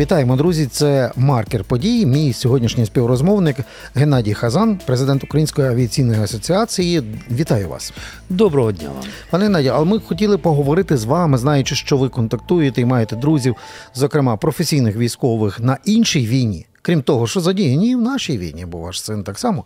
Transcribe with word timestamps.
Вітаємо, 0.00 0.36
друзі! 0.36 0.66
Це 0.66 1.12
маркер 1.16 1.64
подій. 1.64 2.06
Мій 2.06 2.32
сьогоднішній 2.32 2.86
співрозмовник 2.86 3.56
Геннадій 3.94 4.34
Хазан, 4.34 4.80
президент 4.86 5.24
Української 5.24 5.68
авіаційної 5.68 6.22
асоціації. 6.22 7.02
Вітаю 7.30 7.68
вас, 7.68 7.92
Доброго 8.28 8.72
дня 8.72 8.88
вам. 8.88 9.04
пане 9.30 9.44
Геннадій, 9.44 9.68
Але 9.68 9.84
ми 9.84 10.00
хотіли 10.00 10.38
поговорити 10.38 10.96
з 10.96 11.04
вами, 11.04 11.38
знаючи, 11.38 11.74
що 11.74 11.96
ви 11.96 12.08
контактуєте 12.08 12.80
і 12.80 12.84
маєте 12.84 13.16
друзів, 13.16 13.56
зокрема 13.94 14.36
професійних 14.36 14.96
військових 14.96 15.60
на 15.60 15.78
іншій 15.84 16.26
війні. 16.26 16.66
Крім 16.82 17.02
того, 17.02 17.26
що 17.26 17.40
задіяні 17.40 17.90
і 17.90 17.96
в 17.96 18.02
нашій 18.02 18.38
війні, 18.38 18.66
бо 18.66 18.78
ваш 18.78 19.02
син 19.02 19.24
так 19.24 19.38
само 19.38 19.64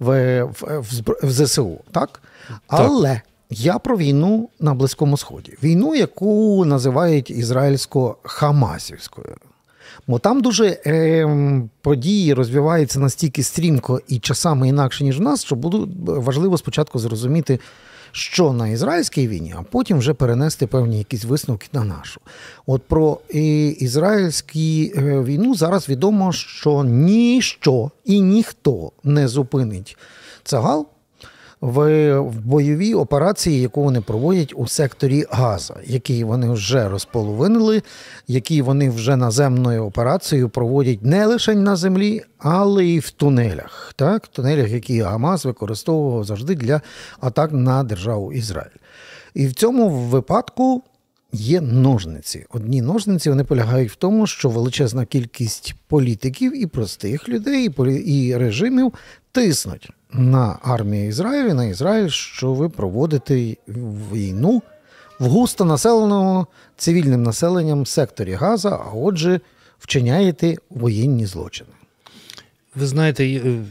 в, 0.00 0.42
в, 0.42 0.80
в, 0.80 1.02
в 1.22 1.30
ЗСУ, 1.30 1.78
так? 1.92 2.22
Але 2.68 3.20
я 3.50 3.78
про 3.78 3.96
війну 3.96 4.48
на 4.60 4.74
Близькому 4.74 5.16
Сході. 5.16 5.56
Війну, 5.62 5.94
яку 5.94 6.64
називають 6.64 7.30
ізраїльсько-хамасівською. 7.30 9.34
Бо 10.06 10.18
там 10.18 10.40
дуже 10.40 10.66
е, 10.86 11.28
події 11.80 12.34
розвиваються 12.34 13.00
настільки 13.00 13.42
стрімко 13.42 14.00
і 14.08 14.18
часами 14.18 14.68
інакше, 14.68 15.04
ніж 15.04 15.18
в 15.18 15.22
нас, 15.22 15.44
що 15.44 15.56
буде 15.56 15.78
важливо 16.06 16.58
спочатку 16.58 16.98
зрозуміти, 16.98 17.60
що 18.12 18.52
на 18.52 18.68
ізраїльській 18.68 19.28
війні, 19.28 19.54
а 19.58 19.62
потім 19.62 19.98
вже 19.98 20.14
перенести 20.14 20.66
певні 20.66 20.98
якісь 20.98 21.24
висновки 21.24 21.66
на 21.72 21.84
нашу. 21.84 22.20
От 22.66 22.82
про 22.82 23.20
е, 23.34 23.38
ізраїльську 23.68 24.58
е, 24.58 25.22
війну 25.22 25.54
зараз 25.54 25.88
відомо, 25.88 26.32
що 26.32 26.84
ніщо 26.84 27.90
і 28.04 28.20
ніхто 28.20 28.92
не 29.04 29.28
зупинить 29.28 29.96
Цагал 30.44 30.86
в, 31.66 32.22
бойовій 32.44 32.94
операції, 32.94 33.60
яку 33.60 33.82
вони 33.82 34.00
проводять 34.00 34.52
у 34.56 34.66
секторі 34.66 35.26
Газа, 35.30 35.74
який 35.86 36.24
вони 36.24 36.50
вже 36.50 36.88
розполовинили, 36.88 37.82
який 38.28 38.62
вони 38.62 38.90
вже 38.90 39.16
наземною 39.16 39.84
операцією 39.84 40.48
проводять 40.48 41.02
не 41.02 41.26
лише 41.26 41.54
на 41.54 41.76
землі, 41.76 42.22
але 42.38 42.84
й 42.84 42.98
в 42.98 43.10
тунелях. 43.10 43.92
Так, 43.96 44.28
тунелях, 44.28 44.70
які 44.70 45.00
Гамас 45.00 45.44
використовував 45.44 46.24
завжди 46.24 46.54
для 46.54 46.80
атак 47.20 47.52
на 47.52 47.82
державу 47.82 48.32
Ізраїль. 48.32 48.70
І 49.34 49.46
в 49.46 49.52
цьому 49.52 49.88
випадку. 49.90 50.82
Є 51.32 51.60
ножниці. 51.60 52.46
Одні 52.50 52.82
ножниці 52.82 53.30
вони 53.30 53.44
полягають 53.44 53.90
в 53.90 53.94
тому, 53.96 54.26
що 54.26 54.48
величезна 54.48 55.04
кількість 55.04 55.74
політиків 55.88 56.62
і 56.62 56.66
простих 56.66 57.28
людей, 57.28 57.70
і 58.06 58.36
режимів 58.36 58.92
тиснуть 59.36 59.90
на 60.12 60.58
армію 60.62 61.08
Ізраїлю, 61.08 61.54
на 61.54 61.64
Ізраїль, 61.64 62.08
що 62.08 62.52
ви 62.52 62.68
проводите 62.68 63.56
війну 64.12 64.62
в 65.18 65.24
густо 65.26 65.64
населеному 65.64 66.46
цивільним 66.76 67.22
населенням 67.22 67.86
секторі 67.86 68.32
Газа, 68.32 68.70
а 68.70 68.90
отже, 68.94 69.40
вчиняєте 69.78 70.56
воєнні 70.70 71.26
злочини. 71.26 71.70
Ви 72.74 72.86
знаєте, 72.86 73.26
е, 73.26 73.64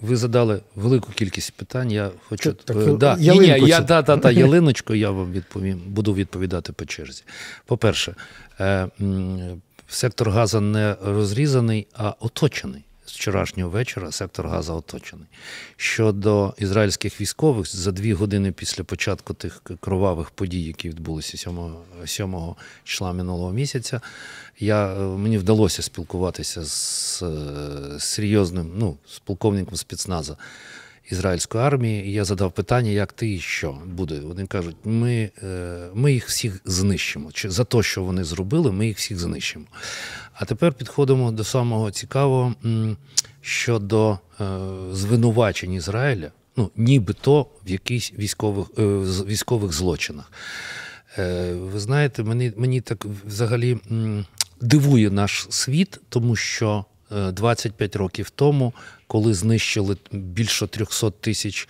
ви 0.00 0.16
задали 0.16 0.60
велику 0.76 1.12
кількість 1.12 1.52
питань. 1.52 1.90
Я 1.90 2.10
хочу 2.28 2.52
Так, 2.52 2.76
е, 2.76 2.92
да. 2.92 3.16
Ялинку 3.20 3.64
ні, 3.64 3.70
я 3.70 3.80
да, 3.80 4.30
ялиночку, 4.30 4.94
я 4.94 5.10
вам 5.10 5.32
відповім, 5.32 5.82
буду 5.86 6.14
відповідати 6.14 6.72
по 6.72 6.84
черзі. 6.84 7.22
По-перше, 7.66 8.14
е, 8.60 8.88
сектор 9.88 10.30
Газа 10.30 10.60
не 10.60 10.96
розрізаний, 11.02 11.86
а 11.94 12.14
оточений. 12.20 12.84
З 13.08 13.12
вчорашнього 13.12 13.70
вечора 13.70 14.12
сектор 14.12 14.48
Газа 14.48 14.72
оточений. 14.72 15.26
Щодо 15.76 16.54
ізраїльських 16.58 17.20
військових, 17.20 17.76
за 17.76 17.92
дві 17.92 18.12
години 18.12 18.52
після 18.52 18.84
початку 18.84 19.34
тих 19.34 19.62
кровавих 19.80 20.30
подій, 20.30 20.62
які 20.62 20.88
відбулися 20.88 21.36
7, 21.36 21.74
7 22.06 22.54
числа 22.84 23.12
минулого 23.12 23.52
місяця, 23.52 24.00
я, 24.58 24.86
е, 24.86 24.98
мені 24.98 25.38
вдалося 25.38 25.82
спілкуватися 25.82 26.64
з, 26.64 27.22
е, 27.22 28.00
серйозним 28.00 28.72
ну, 28.76 28.96
з 29.06 29.18
полковником 29.18 29.76
спецназа 29.76 30.36
ізраїльської 31.10 31.64
армії. 31.64 32.06
І 32.06 32.12
я 32.12 32.24
задав 32.24 32.52
питання, 32.52 32.90
як 32.90 33.12
ти 33.12 33.34
і 33.34 33.40
що 33.40 33.78
буде. 33.86 34.20
Вони 34.20 34.46
кажуть, 34.46 34.76
ми, 34.84 35.30
е, 35.42 35.88
ми 35.94 36.12
їх 36.12 36.28
всіх 36.28 36.60
знищимо. 36.64 37.32
Чи 37.32 37.50
за 37.50 37.64
те, 37.64 37.82
що 37.82 38.02
вони 38.02 38.24
зробили, 38.24 38.72
ми 38.72 38.86
їх 38.86 38.96
всіх 38.96 39.18
знищимо. 39.18 39.64
А 40.32 40.44
тепер 40.44 40.72
підходимо 40.72 41.30
до 41.32 41.44
самого 41.44 41.90
цікавого 41.90 42.54
щодо 43.40 44.18
е, 44.40 44.44
звинувачень 44.92 45.72
Ізраїля, 45.72 46.30
ну, 46.56 46.70
нібито 46.76 47.46
в 47.66 47.70
якихось 47.70 48.12
військових, 48.18 48.66
е, 48.78 48.82
військових 49.26 49.72
злочинах. 49.72 50.32
Ви 51.54 51.80
знаєте, 51.80 52.22
мені, 52.22 52.52
мені 52.56 52.80
так 52.80 53.04
взагалі 53.26 53.78
дивує 54.60 55.10
наш 55.10 55.46
світ, 55.50 56.00
тому 56.08 56.36
що 56.36 56.84
е, 57.12 57.32
25 57.32 57.96
років 57.96 58.30
тому, 58.30 58.72
коли 59.08 59.34
знищили 59.34 59.96
більше 60.12 60.66
300 60.66 61.10
тисяч 61.10 61.68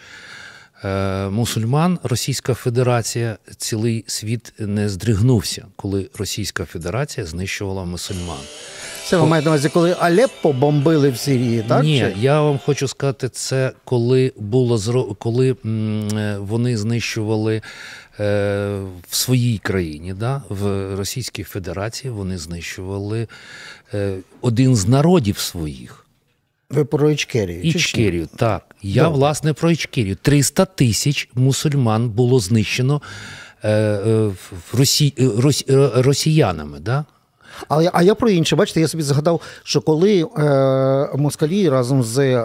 е, 0.85 1.29
мусульман, 1.29 1.99
Російська 2.03 2.55
Федерація, 2.55 3.39
цілий 3.57 4.05
світ 4.07 4.53
не 4.59 4.89
здригнувся, 4.89 5.67
коли 5.77 6.11
Російська 6.19 6.65
Федерація 6.65 7.27
знищувала 7.27 7.85
мусульман. 7.85 8.39
Це 9.07 9.17
ви 9.17 9.27
маєте 9.27 9.45
на 9.45 9.51
увазі, 9.51 9.69
коли 9.69 9.97
Алеппо 10.01 10.53
бомбили 10.53 11.11
в 11.11 11.17
Сирії, 11.17 11.65
так? 11.69 11.83
Ні, 11.85 12.07
я 12.21 12.43
вам 12.43 12.59
хочу 12.59 12.89
сказати, 12.89 13.29
це 13.29 13.73
коли 13.85 14.33
було 14.37 14.77
зро- 14.77 15.17
коли 15.17 15.51
е, 15.51 16.37
вони 16.41 16.77
знищували 16.77 17.57
е, 17.57 17.63
в 19.09 19.17
своїй 19.17 19.59
країні, 19.59 20.15
да? 20.15 20.43
в 20.49 20.95
Російській 20.97 21.45
Федерації 21.45 22.11
вони 22.11 22.39
знищували 22.39 23.29
е, 23.95 24.17
один 24.41 24.77
з 24.77 24.87
народів 24.89 25.39
своїх. 25.39 26.05
Ви 26.71 26.85
про 26.85 27.11
Ічкерію. 27.11 27.63
Ічкерію, 27.63 28.29
так. 28.37 28.77
Я, 28.83 29.03
Добре. 29.03 29.19
власне, 29.19 29.53
про 29.53 29.71
Ічкерію. 29.71 30.17
300 30.23 30.65
тисяч 30.65 31.29
мусульман 31.35 32.11
було 32.11 32.41
знищено 32.41 33.03
е, 33.63 33.71
е, 33.71 34.31
Росі, 34.73 35.15
е, 35.19 35.29
рос, 35.37 35.65
е, 35.71 35.91
росіянами. 35.95 36.81
Да? 36.81 37.05
Але 37.69 37.91
а 37.93 38.03
я 38.03 38.15
про 38.15 38.31
інше. 38.31 38.57
Бачите, 38.57 38.81
я 38.81 38.89
собі 38.89 39.03
згадав, 39.03 39.41
що 39.63 39.81
коли 39.81 40.23
е, 40.23 41.17
москалі 41.17 41.69
разом 41.69 42.03
з 42.03 42.19
е, 42.19 42.37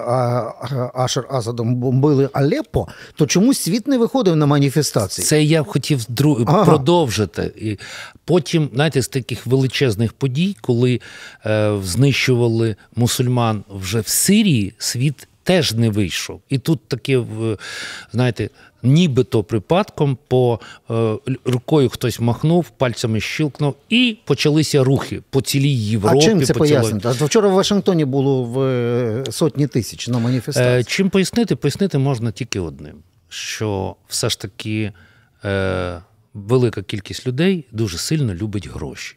Ашер 0.93 1.25
Асадом 1.29 1.75
бомбили 1.75 2.29
Алеппо, 2.33 2.87
то 3.15 3.27
чомусь 3.27 3.59
світ 3.59 3.87
не 3.87 3.97
виходив 3.97 4.35
на 4.35 4.45
маніфестації. 4.45 5.25
Це 5.25 5.43
я 5.43 5.63
хотів 5.63 6.05
дру... 6.09 6.45
Ага. 6.47 6.65
продовжити. 6.65 7.51
І 7.57 7.79
потім, 8.25 8.69
знаєте, 8.73 9.01
з 9.01 9.07
таких 9.07 9.45
величезних 9.45 10.13
подій, 10.13 10.55
коли 10.61 11.01
е, 11.45 11.77
знищували 11.83 12.75
мусульман 12.95 13.63
вже 13.69 13.99
в 13.99 14.07
Сирії, 14.07 14.73
світ 14.77 15.27
теж 15.43 15.73
не 15.73 15.89
вийшов. 15.89 16.41
І 16.49 16.57
тут 16.57 16.87
таке, 16.87 17.23
знаєте, 18.11 18.49
нібито 18.83 19.43
припадком 19.43 20.17
по 20.27 20.59
е, 20.91 21.15
рукою 21.45 21.89
хтось 21.89 22.19
махнув, 22.19 22.69
пальцями 22.69 23.19
щілкнув, 23.19 23.75
і 23.89 24.17
почалися 24.25 24.83
рухи 24.83 25.21
по 25.29 25.41
цілій 25.41 25.73
Європі. 25.73 26.17
А 26.17 26.21
чим 26.21 26.43
це 26.43 26.53
пояснити? 26.53 27.07
А 27.07 27.25
вчора 27.25 27.49
в 27.49 27.53
Вашингтоні 27.53 28.05
було 28.05 28.43
в 28.43 28.61
е, 28.61 29.23
сотні 29.31 29.67
тисяч 29.67 30.07
на 30.07 30.19
Е, 30.57 30.83
чим 30.83 31.09
пояснити? 31.09 31.55
Пояснити 31.55 31.97
можна 31.97 32.31
тільки 32.31 32.59
одним: 32.59 32.95
що 33.29 33.95
все 34.07 34.29
ж 34.29 34.39
таки 34.39 34.91
е, 35.45 36.01
велика 36.33 36.81
кількість 36.81 37.27
людей 37.27 37.65
дуже 37.71 37.97
сильно 37.97 38.33
любить 38.33 38.67
гроші. 38.67 39.15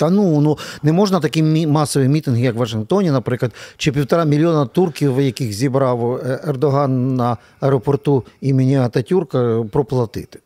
Та 0.00 0.10
ну 0.10 0.40
ну 0.40 0.58
не 0.82 0.92
можна 0.92 1.20
такі 1.20 1.42
масові 1.66 2.08
мітинги, 2.08 2.42
як 2.42 2.54
в 2.54 2.58
Вашингтоні, 2.58 3.10
наприклад, 3.10 3.52
чи 3.76 3.92
півтора 3.92 4.24
мільйона 4.24 4.66
турків, 4.66 5.20
яких 5.20 5.52
зібрав 5.52 6.16
е, 6.16 6.40
Ердоган 6.48 7.16
на 7.16 7.36
аеропорту 7.60 8.24
імені 8.40 8.76
Ататюрка, 8.76 9.64
проплатити. 9.72 10.38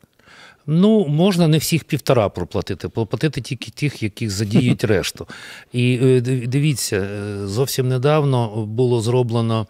Ну, 0.66 1.06
можна 1.06 1.48
не 1.48 1.58
всіх 1.58 1.84
півтора 1.84 2.28
проплатити, 2.28 2.88
проплатити 2.88 3.40
тільки 3.40 3.70
тих, 3.70 4.02
яких 4.02 4.30
задіють 4.30 4.84
решту. 4.94 5.26
І 5.72 5.98
е, 6.02 6.20
дивіться, 6.46 6.96
е, 6.96 7.46
зовсім 7.46 7.88
недавно 7.88 8.66
було 8.66 9.00
зроблено 9.00 9.66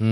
е, 0.00 0.04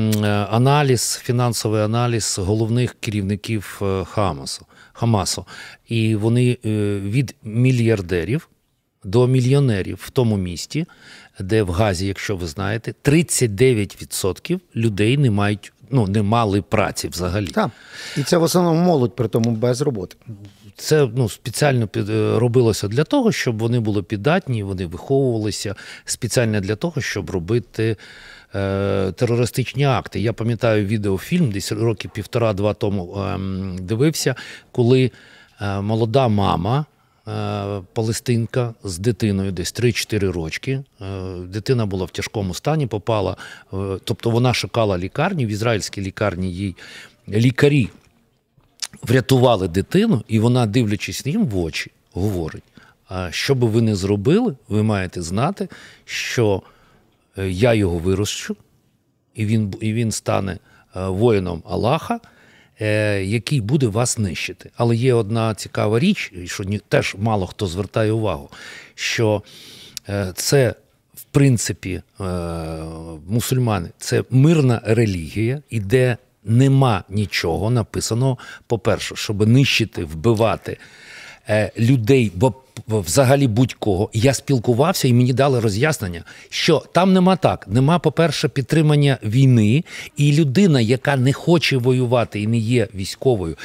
аналіз, 0.51 1.21
фінансовий 1.23 1.83
аналіз 1.83 2.39
головних 2.39 2.97
керівників 3.01 3.81
е, 3.83 4.05
Хамасу, 4.05 4.67
Хамасу. 4.93 5.45
І 5.89 6.17
вони 6.17 6.59
е, 6.65 6.99
від 6.99 7.35
мільярдерів 7.43 8.49
до 9.11 9.27
мільйонерів 9.27 9.99
в 10.03 10.11
тому 10.11 10.37
місті, 10.37 10.87
де 11.41 11.63
в 11.63 11.71
Газі, 11.71 12.07
якщо 12.07 12.37
ви 12.37 12.47
знаєте, 12.47 12.95
39% 13.05 14.61
людей 14.77 15.17
не 15.17 15.31
мають, 15.31 15.73
ну 15.91 16.07
не 16.07 16.23
мали 16.23 16.63
праці 16.63 17.09
взагалі. 17.09 17.47
Так. 17.47 17.71
І 18.17 18.23
це 18.23 18.37
в 18.37 18.43
основному 18.43 18.81
молодь 18.81 19.17
при 19.17 19.29
тому 19.29 19.51
без 19.51 19.81
роботи. 19.81 20.17
Це 20.77 21.09
ну, 21.17 21.29
спеціально 21.29 21.87
під, 21.87 22.11
е, 22.11 22.39
робилося 22.39 22.89
для 22.89 23.05
того, 23.05 23.33
щоб 23.33 23.59
вони 23.59 23.81
були 23.81 24.03
піддатні, 24.03 24.63
вони 24.63 24.87
виховувалися 24.87 25.75
спеціально 26.05 26.61
для 26.61 26.77
того, 26.77 27.01
щоб 27.01 27.31
робити 27.31 27.97
е, 28.55 29.13
терористичні 29.13 29.85
акти. 29.85 30.21
Я 30.21 30.33
пам'ятаю 30.33 30.87
відеофільм, 30.87 31.51
десь 31.51 31.73
роки 31.73 32.09
півтора-два 32.09 32.75
тому 32.75 33.17
ем, 33.19 33.77
дивився, 33.81 34.35
коли 34.73 35.11
е, 35.61 35.81
молода 35.81 36.29
мама 36.29 36.81
е, 36.81 36.98
палестинка 37.93 38.75
з 38.85 38.99
дитиною, 38.99 39.53
десь 39.53 39.75
3-4 39.75 40.33
рочки. 40.33 40.83
Е, 41.01 41.35
Дитина 41.39 41.87
була 41.87 42.05
в 42.05 42.11
тяжкому 42.11 42.55
стані, 42.55 42.87
попала, 42.87 43.37
е, 43.73 43.77
тобто 44.05 44.31
вона 44.31 44.55
шукала 44.55 44.99
лікарні, 44.99 45.47
в 45.47 45.49
ізраїльській 45.49 46.01
лікарні 46.01 46.53
їй 46.53 46.77
лікарі 47.29 47.89
врятували 49.03 49.69
дитину, 49.69 50.25
і 50.29 50.39
вона, 50.39 50.67
дивлячись 50.67 51.27
їм 51.27 51.47
в 51.47 51.59
очі, 51.59 51.91
говорить: 52.13 52.63
що 53.31 53.55
би 53.55 53.67
ви 53.67 53.83
не 53.83 53.97
зробили, 53.97 54.57
ви 54.69 54.83
маєте 54.83 55.23
знати, 55.23 55.69
що 56.05 56.63
е, 57.39 57.51
я 57.51 57.75
його 57.75 57.99
вирощу, 57.99 58.57
і 59.35 59.47
він, 59.47 59.75
і 59.81 59.93
він 59.93 60.13
стане 60.13 60.53
е, 60.53 60.59
воїном 61.09 61.63
Аллаха, 61.67 62.15
е, 62.15 62.19
який 63.25 63.61
буде 63.61 63.87
вас 63.87 64.19
нищити. 64.19 64.71
Але 64.77 64.97
є 64.97 65.15
одна 65.15 65.55
цікава 65.55 65.99
річ, 65.99 66.33
що 66.45 66.65
теж 66.89 67.17
мало 67.19 67.47
хто 67.47 67.67
звертає 67.67 68.13
увагу, 68.13 68.51
що 68.95 69.43
е, 70.09 70.33
це. 70.35 70.75
В 71.15 71.31
принципі, 71.31 72.03
е, 72.21 72.25
мусульмани 73.29 73.89
це 73.99 74.25
мирна 74.31 74.81
релігія, 74.85 75.63
і 75.71 75.81
де 75.81 76.17
нема 76.45 77.05
нічого 77.09 77.71
написаного, 77.71 78.39
по-перше, 78.67 79.17
щоб 79.17 79.49
нищити, 79.49 80.05
вбивати 80.05 80.79
е, 81.49 81.73
людей, 81.79 82.33
бо 82.35 82.55
взагалі 82.89 83.47
будь-кого. 83.47 84.11
Я 84.13 84.35
спілкувався 84.35 85.09
і 85.09 85.13
мені 85.13 85.33
дали 85.33 85.61
роз'яснення, 85.61 86.25
що 86.49 86.83
там 86.93 87.13
нема 87.13 87.37
так. 87.37 87.69
Нема, 87.69 87.99
по-перше, 87.99 88.49
підтримання 88.49 89.19
війни, 89.25 89.85
і 90.17 90.33
людина, 90.33 90.81
яка 90.81 91.17
не 91.17 91.33
хоче 91.33 91.77
воювати 91.77 92.41
і 92.41 92.47
не 92.47 92.59
є 92.59 92.89
військовою, 92.95 93.57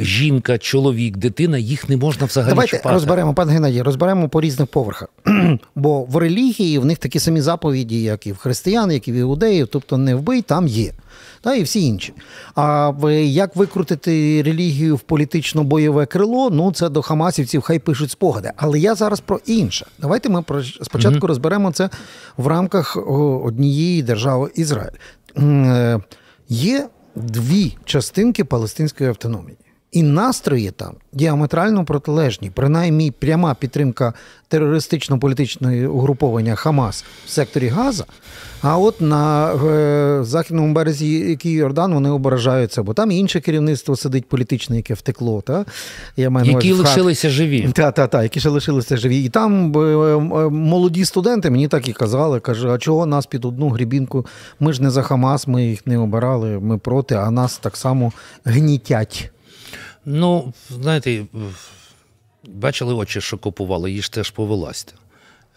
жінка, 0.00 0.58
чоловік, 0.58 1.16
дитина, 1.16 1.58
їх 1.58 1.88
не 1.88 1.96
можна 1.96 2.26
взагалі 2.26 2.50
Давайте 2.50 2.76
чіпати. 2.76 2.94
розберемо, 2.94 3.34
пане 3.34 3.52
Геннадій, 3.52 3.82
розберемо 3.82 4.28
по 4.28 4.40
різних 4.40 4.68
поверхах. 4.68 5.08
Бо 5.74 6.04
в 6.04 6.16
релігії 6.16 6.78
в 6.78 6.84
них 6.84 6.98
такі 6.98 7.18
самі 7.18 7.40
заповіді, 7.40 8.02
як 8.02 8.26
і 8.26 8.32
в 8.32 8.36
християн, 8.36 8.92
як 8.92 9.08
і 9.08 9.12
в 9.12 9.14
іудеїв, 9.14 9.68
тобто 9.68 9.98
не 9.98 10.14
вбий, 10.14 10.42
там 10.42 10.68
є. 10.68 10.92
Та 11.40 11.54
і 11.54 11.62
всі 11.62 11.82
інші. 11.86 12.12
А 12.54 12.92
як 13.22 13.56
викрутити 13.56 14.42
релігію 14.42 14.96
в 14.96 15.00
політично-бойове 15.00 16.06
крило, 16.06 16.50
ну 16.50 16.72
це 16.72 16.88
до 16.88 17.02
хамасівців 17.02 17.62
хай 17.62 17.78
пишуть 17.78 18.10
спогади. 18.10 18.50
Але 18.56 18.78
я 18.78 18.94
зараз 18.94 19.20
про 19.20 19.40
інше. 19.46 19.86
Давайте 19.98 20.28
ми 20.28 20.44
спочатку 20.82 21.26
розберемо 21.26 21.72
це 21.72 21.90
в 22.36 22.46
рамках 22.46 22.96
однієї 23.44 24.02
держави 24.02 24.50
Ізраїль. 24.54 24.92
Е, 25.36 26.00
Є 26.48 26.88
дві 27.14 27.76
частинки 27.84 28.44
палестинської 28.44 29.10
автономії. 29.10 29.56
І 29.92 30.02
настрої 30.02 30.70
там 30.70 30.94
діаметрально 31.12 31.84
протилежні. 31.84 32.50
Принаймні, 32.54 33.10
пряма 33.10 33.54
підтримка 33.54 34.12
терористично-політичної 34.48 35.86
угруповання 35.86 36.54
Хамас 36.54 37.04
в 37.26 37.30
секторі 37.30 37.68
Газа. 37.68 38.04
А 38.62 38.78
от 38.78 39.00
на 39.00 39.52
е, 39.52 40.24
західному 40.24 40.72
березі 40.72 41.38
Йордан 41.42 41.94
вони 41.94 42.10
ображаються, 42.10 42.82
бо 42.82 42.94
там 42.94 43.10
інше 43.10 43.40
керівництво 43.40 43.96
сидить 43.96 44.28
політичне, 44.28 44.76
яке 44.76 44.94
втекло. 44.94 45.40
Та? 45.40 45.64
Я 46.16 46.30
маю 46.30 46.50
які 46.50 46.72
лишилися 46.72 47.30
живі. 47.30 47.68
та, 47.74 47.90
та, 47.90 48.06
та, 48.06 48.22
які 48.22 48.40
ще 48.40 48.48
лишилися 48.48 48.96
живі. 48.96 49.24
І 49.24 49.28
там 49.28 49.76
е, 49.76 49.78
е, 49.78 50.18
молоді 50.50 51.04
студенти 51.04 51.50
мені 51.50 51.68
так 51.68 51.88
і 51.88 51.92
казали, 51.92 52.40
каже, 52.40 52.68
а 52.68 52.78
чого 52.78 53.06
нас 53.06 53.26
під 53.26 53.44
одну 53.44 53.68
грібінку? 53.68 54.26
Ми 54.60 54.72
ж 54.72 54.82
не 54.82 54.90
за 54.90 55.02
Хамас, 55.02 55.46
ми 55.46 55.64
їх 55.64 55.86
не 55.86 55.98
обирали, 55.98 56.48
ми 56.58 56.78
проти, 56.78 57.14
а 57.14 57.30
нас 57.30 57.58
так 57.58 57.76
само 57.76 58.12
гнітять. 58.44 59.31
Ну, 60.04 60.52
знаєте, 60.70 61.26
бачили 62.44 62.94
очі, 62.94 63.20
що 63.20 63.38
купували, 63.38 63.90
її 63.90 64.02
ж 64.02 64.12
теж 64.12 64.30
повелася. 64.30 64.86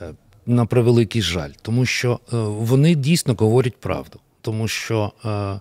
Е, 0.02 0.14
На 0.46 0.66
превеликий 0.66 1.22
жаль, 1.22 1.52
тому 1.62 1.86
що 1.86 2.14
е, 2.14 2.38
вони 2.38 2.96
дійсно 2.96 3.34
говорять 3.34 3.78
правду. 3.78 4.20
Тому 4.42 4.68
що 4.68 5.12
е, 5.26 5.60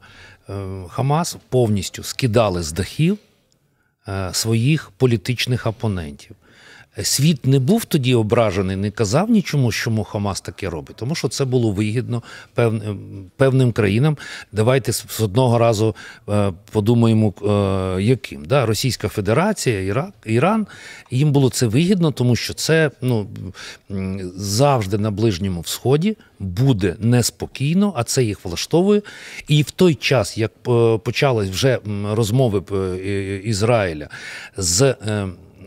Хамас 0.89 1.37
повністю 1.49 2.03
скидали 2.03 2.63
з 2.63 2.73
дахів 2.73 3.19
своїх 4.33 4.91
політичних 4.91 5.67
опонентів. 5.67 6.37
Світ 7.03 7.47
не 7.47 7.59
був 7.59 7.85
тоді 7.85 8.15
ображений, 8.15 8.77
не 8.77 8.91
казав 8.91 9.31
нічому, 9.31 9.73
чому 9.73 10.05
Хамас 10.05 10.41
таке 10.41 10.71
робить, 10.71 10.97
тому 10.97 11.15
що 11.15 11.29
це 11.29 11.45
було 11.45 11.73
вигідно 11.73 12.23
певним, 12.55 13.31
певним 13.37 13.73
країнам. 13.73 14.17
Давайте 14.53 14.93
з 14.93 15.21
одного 15.21 15.59
разу 15.59 15.97
е, 16.29 16.53
подумаємо, 16.73 17.35
е, 17.43 18.03
яким. 18.03 18.45
Да? 18.45 18.67
Російська 18.67 19.09
Федерація, 19.09 19.81
Ірак, 19.81 20.13
Іран, 20.25 20.67
їм 21.11 21.33
було 21.33 21.51
це 21.51 21.67
вигідно, 21.67 22.11
тому 22.11 22.37
що 22.37 22.55
це 22.55 22.91
ну, 23.03 23.27
завжди 24.37 24.99
на 24.99 25.11
Ближньому 25.11 25.65
Сході 25.65 26.17
буде 26.39 26.97
неспокійно, 26.99 27.93
а 27.97 28.05
це 28.05 28.25
їх 28.25 28.45
влаштовує. 28.45 29.03
І 29.49 29.63
в 29.63 29.71
той 29.71 29.95
час, 29.95 30.39
як 30.39 30.53
е, 30.69 30.99
почались 30.99 31.51
вже 31.51 31.79
розмови 32.13 32.63
Ізраїля 33.45 34.09
з. 34.57 34.95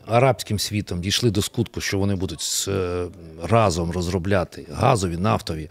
Арабським 0.09 0.59
світом 0.59 1.01
дійшли 1.01 1.31
до 1.31 1.41
скутку, 1.41 1.81
що 1.81 1.99
вони 1.99 2.15
будуть 2.15 2.41
з, 2.41 2.67
е, 2.67 3.05
разом 3.43 3.91
розробляти 3.91 4.65
газові, 4.73 5.17
нафтові 5.17 5.69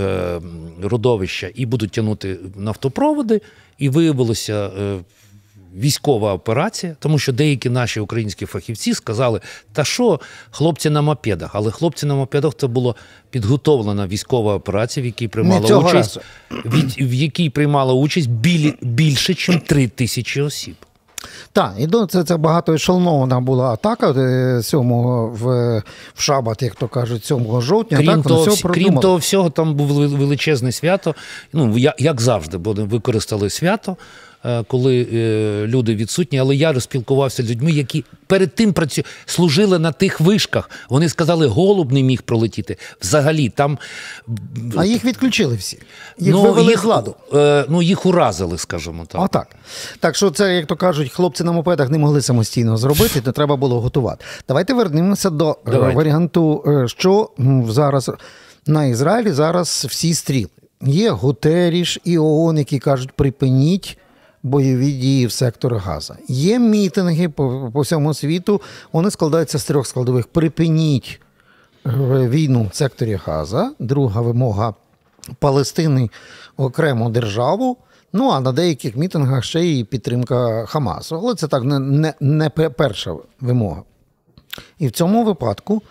е, 0.00 0.40
родовища 0.82 1.50
і 1.54 1.66
будуть 1.66 1.90
тягнути 1.90 2.36
нафтопроводи, 2.56 3.40
і 3.78 3.88
виявилося. 3.88 4.70
е, 4.80 4.98
Військова 5.76 6.32
операція, 6.34 6.96
тому 7.00 7.18
що 7.18 7.32
деякі 7.32 7.70
наші 7.70 8.00
українські 8.00 8.46
фахівці 8.46 8.94
сказали, 8.94 9.40
та 9.72 9.84
що 9.84 10.20
хлопці 10.50 10.90
на 10.90 11.02
мопедах, 11.02 11.50
але 11.54 11.70
хлопці 11.70 12.06
на 12.06 12.14
мопедах 12.14 12.52
це 12.56 12.66
була 12.66 12.94
підготовлена 13.30 14.06
військова 14.06 14.54
операція, 14.54 15.02
в 15.04 15.06
якій 15.06 15.28
приймала 15.28 15.60
участь, 15.78 16.18
від, 16.50 17.10
в 17.10 17.14
якій 17.14 17.50
приймала 17.50 17.94
участь 17.94 18.30
білі, 18.30 18.74
більше, 18.82 19.32
ніж 19.32 19.60
три 19.66 19.88
тисячі 19.88 20.40
осіб. 20.40 20.74
Так, 21.52 21.74
і 21.78 21.86
до- 21.86 22.06
це, 22.06 22.24
це 22.24 22.36
багато 22.36 22.74
ешелонована 22.74 23.40
була 23.40 23.72
атака 23.72 24.10
е, 24.10 24.62
7 24.62 24.80
в, 25.32 25.36
в 26.14 26.20
шабат, 26.22 26.62
як 26.62 26.74
то 26.74 26.88
кажуть, 26.88 27.24
7 27.24 27.60
жовтня. 27.60 27.98
Крім, 27.98 28.08
так, 28.08 28.22
того, 28.28 28.44
все 28.44 28.68
крім 28.68 28.84
того 29.00 29.16
всього, 29.16 29.50
там 29.50 29.74
було 29.74 30.08
величезне 30.08 30.72
свято. 30.72 31.14
Ну, 31.52 31.78
я- 31.78 31.94
як 31.98 32.20
завжди, 32.20 32.58
бо 32.58 32.72
вони 32.72 32.82
використали 32.84 33.50
свято, 33.50 33.92
е, 33.92 33.94
коли 34.66 35.06
е, 35.12 35.66
люди 35.66 35.94
відсутні, 35.94 36.38
але 36.38 36.56
я 36.56 36.72
розпілкувався 36.72 37.42
з 37.42 37.50
людьми, 37.50 37.72
які 37.72 38.04
перед 38.26 38.54
тим 38.54 38.72
працю... 38.72 39.02
служили 39.26 39.78
на 39.78 39.92
тих 39.92 40.20
вишках. 40.20 40.70
Вони 40.88 41.08
сказали, 41.08 41.46
голуб 41.46 41.92
не 41.92 42.02
міг 42.02 42.22
пролетіти. 42.22 42.76
Взагалі, 43.00 43.48
там 43.48 43.78
А 44.76 44.84
їх 44.84 45.04
відключили 45.04 45.56
всі. 45.56 45.78
Їх 46.18 46.34
ну, 46.34 46.42
вивели 46.42 46.70
їх, 46.70 46.80
з 46.80 46.84
ладу. 46.84 47.14
е, 47.34 47.64
ну, 47.68 47.82
їх 47.82 48.06
уразили, 48.06 48.58
скажімо 48.58 49.06
так. 49.08 49.20
А 49.20 49.28
так. 49.28 49.46
Так 50.00 50.16
що 50.16 50.30
це, 50.30 50.56
як 50.56 50.66
то 50.66 50.76
кажуть, 50.76 51.12
хлопці 51.12 51.44
на 51.44 51.52
мопедах 51.52 51.90
не 51.90 51.98
могли 51.98 52.22
самостійно 52.22 52.76
зробити, 52.76 53.20
то 53.20 53.32
треба 53.32 53.56
було 53.56 53.80
готувати. 53.80 54.24
Давайте 54.48 54.74
вернемося 54.74 55.30
до 55.30 55.50
е, 55.50 55.70
Давайте. 55.70 55.96
варіанту, 55.96 56.64
е, 56.66 56.88
що 56.88 57.30
зараз 57.68 58.10
на 58.66 58.84
Ізраїлі 58.84 59.32
зараз 59.32 59.86
всі 59.88 60.14
стріли. 60.14 60.50
Є 60.82 61.10
Гутеріш 61.10 61.98
і 62.04 62.18
ООН, 62.18 62.58
які 62.58 62.78
кажуть, 62.78 63.12
припиніть. 63.12 63.98
Бойові 64.42 64.92
дії 64.92 65.26
в 65.26 65.32
секторі 65.32 65.74
Газа. 65.74 66.16
Є 66.28 66.58
мітинги 66.58 67.28
по, 67.28 67.70
по 67.72 67.80
всьому 67.80 68.14
світу. 68.14 68.60
Вони 68.92 69.10
складаються 69.10 69.58
з 69.58 69.64
трьох 69.64 69.86
складових: 69.86 70.26
припиніть 70.26 71.20
е, 71.86 71.90
війну 72.28 72.68
в 72.72 72.76
секторі 72.76 73.20
Газа. 73.24 73.72
Друга 73.78 74.20
вимога 74.20 74.74
Палестини 75.38 76.10
окрему 76.56 77.10
державу. 77.10 77.76
Ну 78.12 78.30
а 78.30 78.40
на 78.40 78.52
деяких 78.52 78.96
мітингах 78.96 79.44
ще 79.44 79.60
й 79.60 79.84
підтримка 79.84 80.66
Хамасу. 80.66 81.16
Але 81.16 81.34
це 81.34 81.48
так 81.48 81.64
не, 81.64 81.78
не, 81.78 82.14
не 82.20 82.50
перша 82.50 83.14
вимога. 83.40 83.82
І 84.78 84.86
в 84.86 84.90
цьому 84.90 85.24
випадку, 85.24 85.82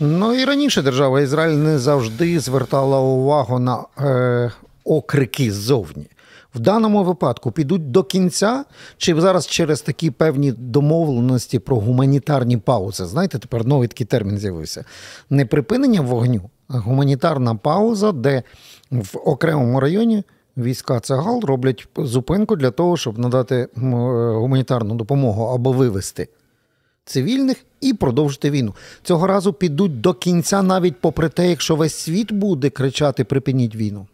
ну 0.00 0.34
і 0.34 0.44
раніше 0.44 0.82
держава 0.82 1.20
Ізраїль 1.20 1.56
не 1.56 1.78
завжди 1.78 2.40
звертала 2.40 3.00
увагу 3.00 3.58
на 3.58 3.84
е, 3.98 4.52
окрики 4.84 5.52
ззовні. 5.52 6.06
В 6.54 6.60
даному 6.60 7.04
випадку 7.04 7.52
підуть 7.52 7.90
до 7.90 8.04
кінця, 8.04 8.64
чи 8.96 9.20
зараз 9.20 9.46
через 9.46 9.80
такі 9.80 10.10
певні 10.10 10.52
домовленості 10.52 11.58
про 11.58 11.76
гуманітарні 11.76 12.56
паузи. 12.56 13.06
Знаєте, 13.06 13.38
тепер 13.38 13.66
новий 13.66 13.88
такий 13.88 14.06
термін 14.06 14.38
з'явився. 14.38 14.84
Не 15.30 15.46
припинення 15.46 16.00
вогню, 16.00 16.50
а 16.68 16.78
гуманітарна 16.78 17.54
пауза, 17.54 18.12
де 18.12 18.42
в 18.90 19.18
окремому 19.24 19.80
районі 19.80 20.24
війська 20.56 21.00
Цагал 21.00 21.40
роблять 21.40 21.88
зупинку 21.96 22.56
для 22.56 22.70
того, 22.70 22.96
щоб 22.96 23.18
надати 23.18 23.56
е, 23.56 23.68
гуманітарну 24.34 24.94
допомогу 24.94 25.44
або 25.44 25.72
вивести 25.72 26.28
цивільних 27.06 27.56
і 27.80 27.94
продовжити 27.94 28.50
війну. 28.50 28.74
Цього 29.02 29.26
разу 29.26 29.52
підуть 29.52 30.00
до 30.00 30.14
кінця, 30.14 30.62
навіть 30.62 31.00
попри 31.00 31.28
те, 31.28 31.50
якщо 31.50 31.76
весь 31.76 31.94
світ 31.94 32.32
буде 32.32 32.70
кричати 32.70 33.24
Припиніть 33.24 33.76
війну. 33.76 34.06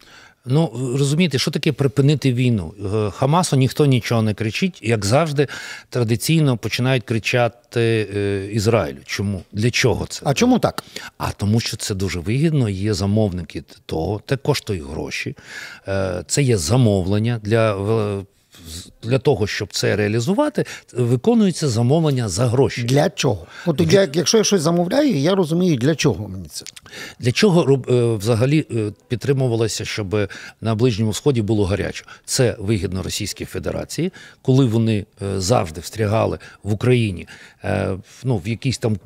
Ну, 0.45 0.71
розумієте, 0.97 1.39
що 1.39 1.51
таке 1.51 1.71
припинити 1.71 2.33
війну? 2.33 2.73
Е, 2.95 3.11
Хамасу 3.11 3.55
ніхто 3.55 3.85
нічого 3.85 4.21
не 4.21 4.33
кричить, 4.33 4.79
як 4.81 5.05
завжди, 5.05 5.47
традиційно 5.89 6.57
починають 6.57 7.03
кричати 7.03 8.07
е, 8.15 8.47
Ізраїлю. 8.51 8.97
Чому? 9.05 9.43
Для 9.51 9.71
чого 9.71 10.05
це? 10.05 10.21
А 10.25 10.33
чому 10.33 10.59
так? 10.59 10.83
А 11.17 11.31
тому, 11.31 11.59
що 11.59 11.77
це 11.77 11.95
дуже 11.95 12.19
вигідно, 12.19 12.69
є 12.69 12.93
замовники 12.93 13.63
того, 13.85 14.21
це 14.27 14.37
коштує 14.37 14.83
гроші, 14.83 15.35
е, 15.87 16.23
це 16.27 16.41
є 16.41 16.57
замовлення 16.57 17.39
для. 17.43 17.75
Для 19.03 19.19
того, 19.19 19.47
щоб 19.47 19.67
це 19.71 19.95
реалізувати, 19.95 20.65
виконується 20.93 21.69
замовлення 21.69 22.29
за 22.29 22.47
гроші. 22.47 22.83
Для 22.83 23.09
чого? 23.09 23.47
От 23.65 23.93
я, 23.93 24.07
якщо 24.13 24.37
я 24.37 24.43
щось 24.43 24.61
замовляю, 24.61 25.15
я 25.15 25.35
розумію, 25.35 25.77
для 25.77 25.95
чого 25.95 26.27
мені 26.27 26.47
це. 26.47 26.65
Для 27.19 27.31
чого 27.31 27.83
е, 27.89 28.15
взагалі 28.17 28.65
е, 28.71 28.91
підтримувалося, 29.07 29.85
щоб 29.85 30.29
на 30.61 30.75
Ближньому 30.75 31.13
Сході 31.13 31.41
було 31.41 31.65
гаряче? 31.65 32.05
Це 32.25 32.55
вигідно 32.59 33.03
Російській 33.03 33.45
Федерації, 33.45 34.11
коли 34.41 34.65
вони 34.65 35.05
е, 35.21 35.39
завжди 35.41 35.81
встрягали 35.81 36.39
в 36.63 36.73
Україні, 36.73 37.27
ну, 38.23 38.37
в 38.37 38.47
якийсь 38.47 38.77
там 38.77 38.97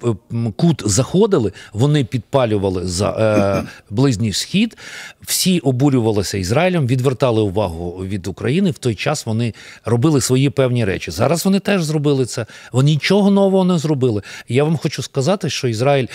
кут 0.56 0.82
заходили, 0.86 1.52
вони 1.74 2.04
підпалювали 2.04 2.88
за 2.88 3.64
Ближній 3.90 4.34
Схід, 4.34 4.78
всі 5.22 5.60
обурювалися 5.60 6.38
Ізраїлем, 6.38 6.88
відвертали 6.88 7.42
увагу 7.42 7.92
від 7.92 8.28
України. 8.28 8.72
В 8.72 8.78
той 8.78 8.96
час 8.96 9.26
вони 9.26 9.47
робили 9.86 10.22
свої 10.22 10.50
певні 10.50 10.86
речі. 10.86 11.12
Зараз 11.12 11.46
вони 11.46 11.60
теж 11.60 11.84
зробили 11.84 12.26
це. 12.26 12.46
Вони 12.72 12.92
нічого 12.92 13.32
нового 13.32 13.64
не 13.64 13.78
зробили. 13.78 14.22
Я 14.48 14.64
вам 14.64 14.78
хочу 14.78 15.04
сказати, 15.04 15.50
що 15.50 15.68
Ізраїль 15.68 16.08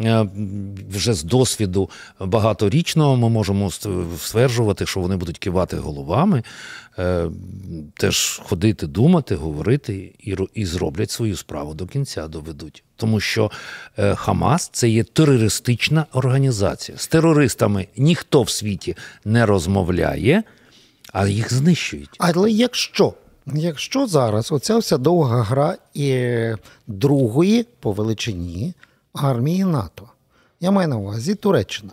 е, 0.00 0.26
вже 0.90 1.14
з 1.14 1.22
досвіду 1.24 1.90
багаторічного 2.20 3.16
ми 3.16 3.28
можемо 3.28 3.70
стверджувати, 4.18 4.86
що 4.86 5.00
вони 5.00 5.16
будуть 5.16 5.38
кивати 5.38 5.76
головами, 5.76 6.42
е, 6.98 7.30
теж 7.94 8.40
ходити, 8.44 8.86
думати, 8.86 9.34
говорити 9.34 10.12
і, 10.18 10.36
і 10.54 10.66
зроблять 10.66 11.10
свою 11.10 11.36
справу 11.36 11.74
до 11.74 11.86
кінця, 11.86 12.28
доведуть. 12.28 12.82
Тому 12.96 13.20
що 13.20 13.50
е, 13.98 14.14
Хамас 14.14 14.70
це 14.72 14.88
є 14.88 15.04
терористична 15.04 16.06
організація. 16.12 16.98
З 16.98 17.06
терористами 17.06 17.86
ніхто 17.96 18.42
в 18.42 18.50
світі 18.50 18.96
не 19.24 19.46
розмовляє, 19.46 20.42
а 21.12 21.28
їх 21.28 21.52
знищують. 21.52 22.16
Але 22.18 22.50
якщо, 22.50 23.12
якщо 23.46 24.06
зараз 24.06 24.52
оця 24.52 24.78
вся 24.78 24.98
довга 24.98 25.42
гра 25.42 25.76
і 25.94 26.26
другої 26.86 27.66
по 27.80 27.92
величині 27.92 28.74
армії 29.12 29.64
НАТО, 29.64 30.08
я 30.60 30.70
маю 30.70 30.88
на 30.88 30.96
увазі 30.96 31.34
Туреччина. 31.34 31.92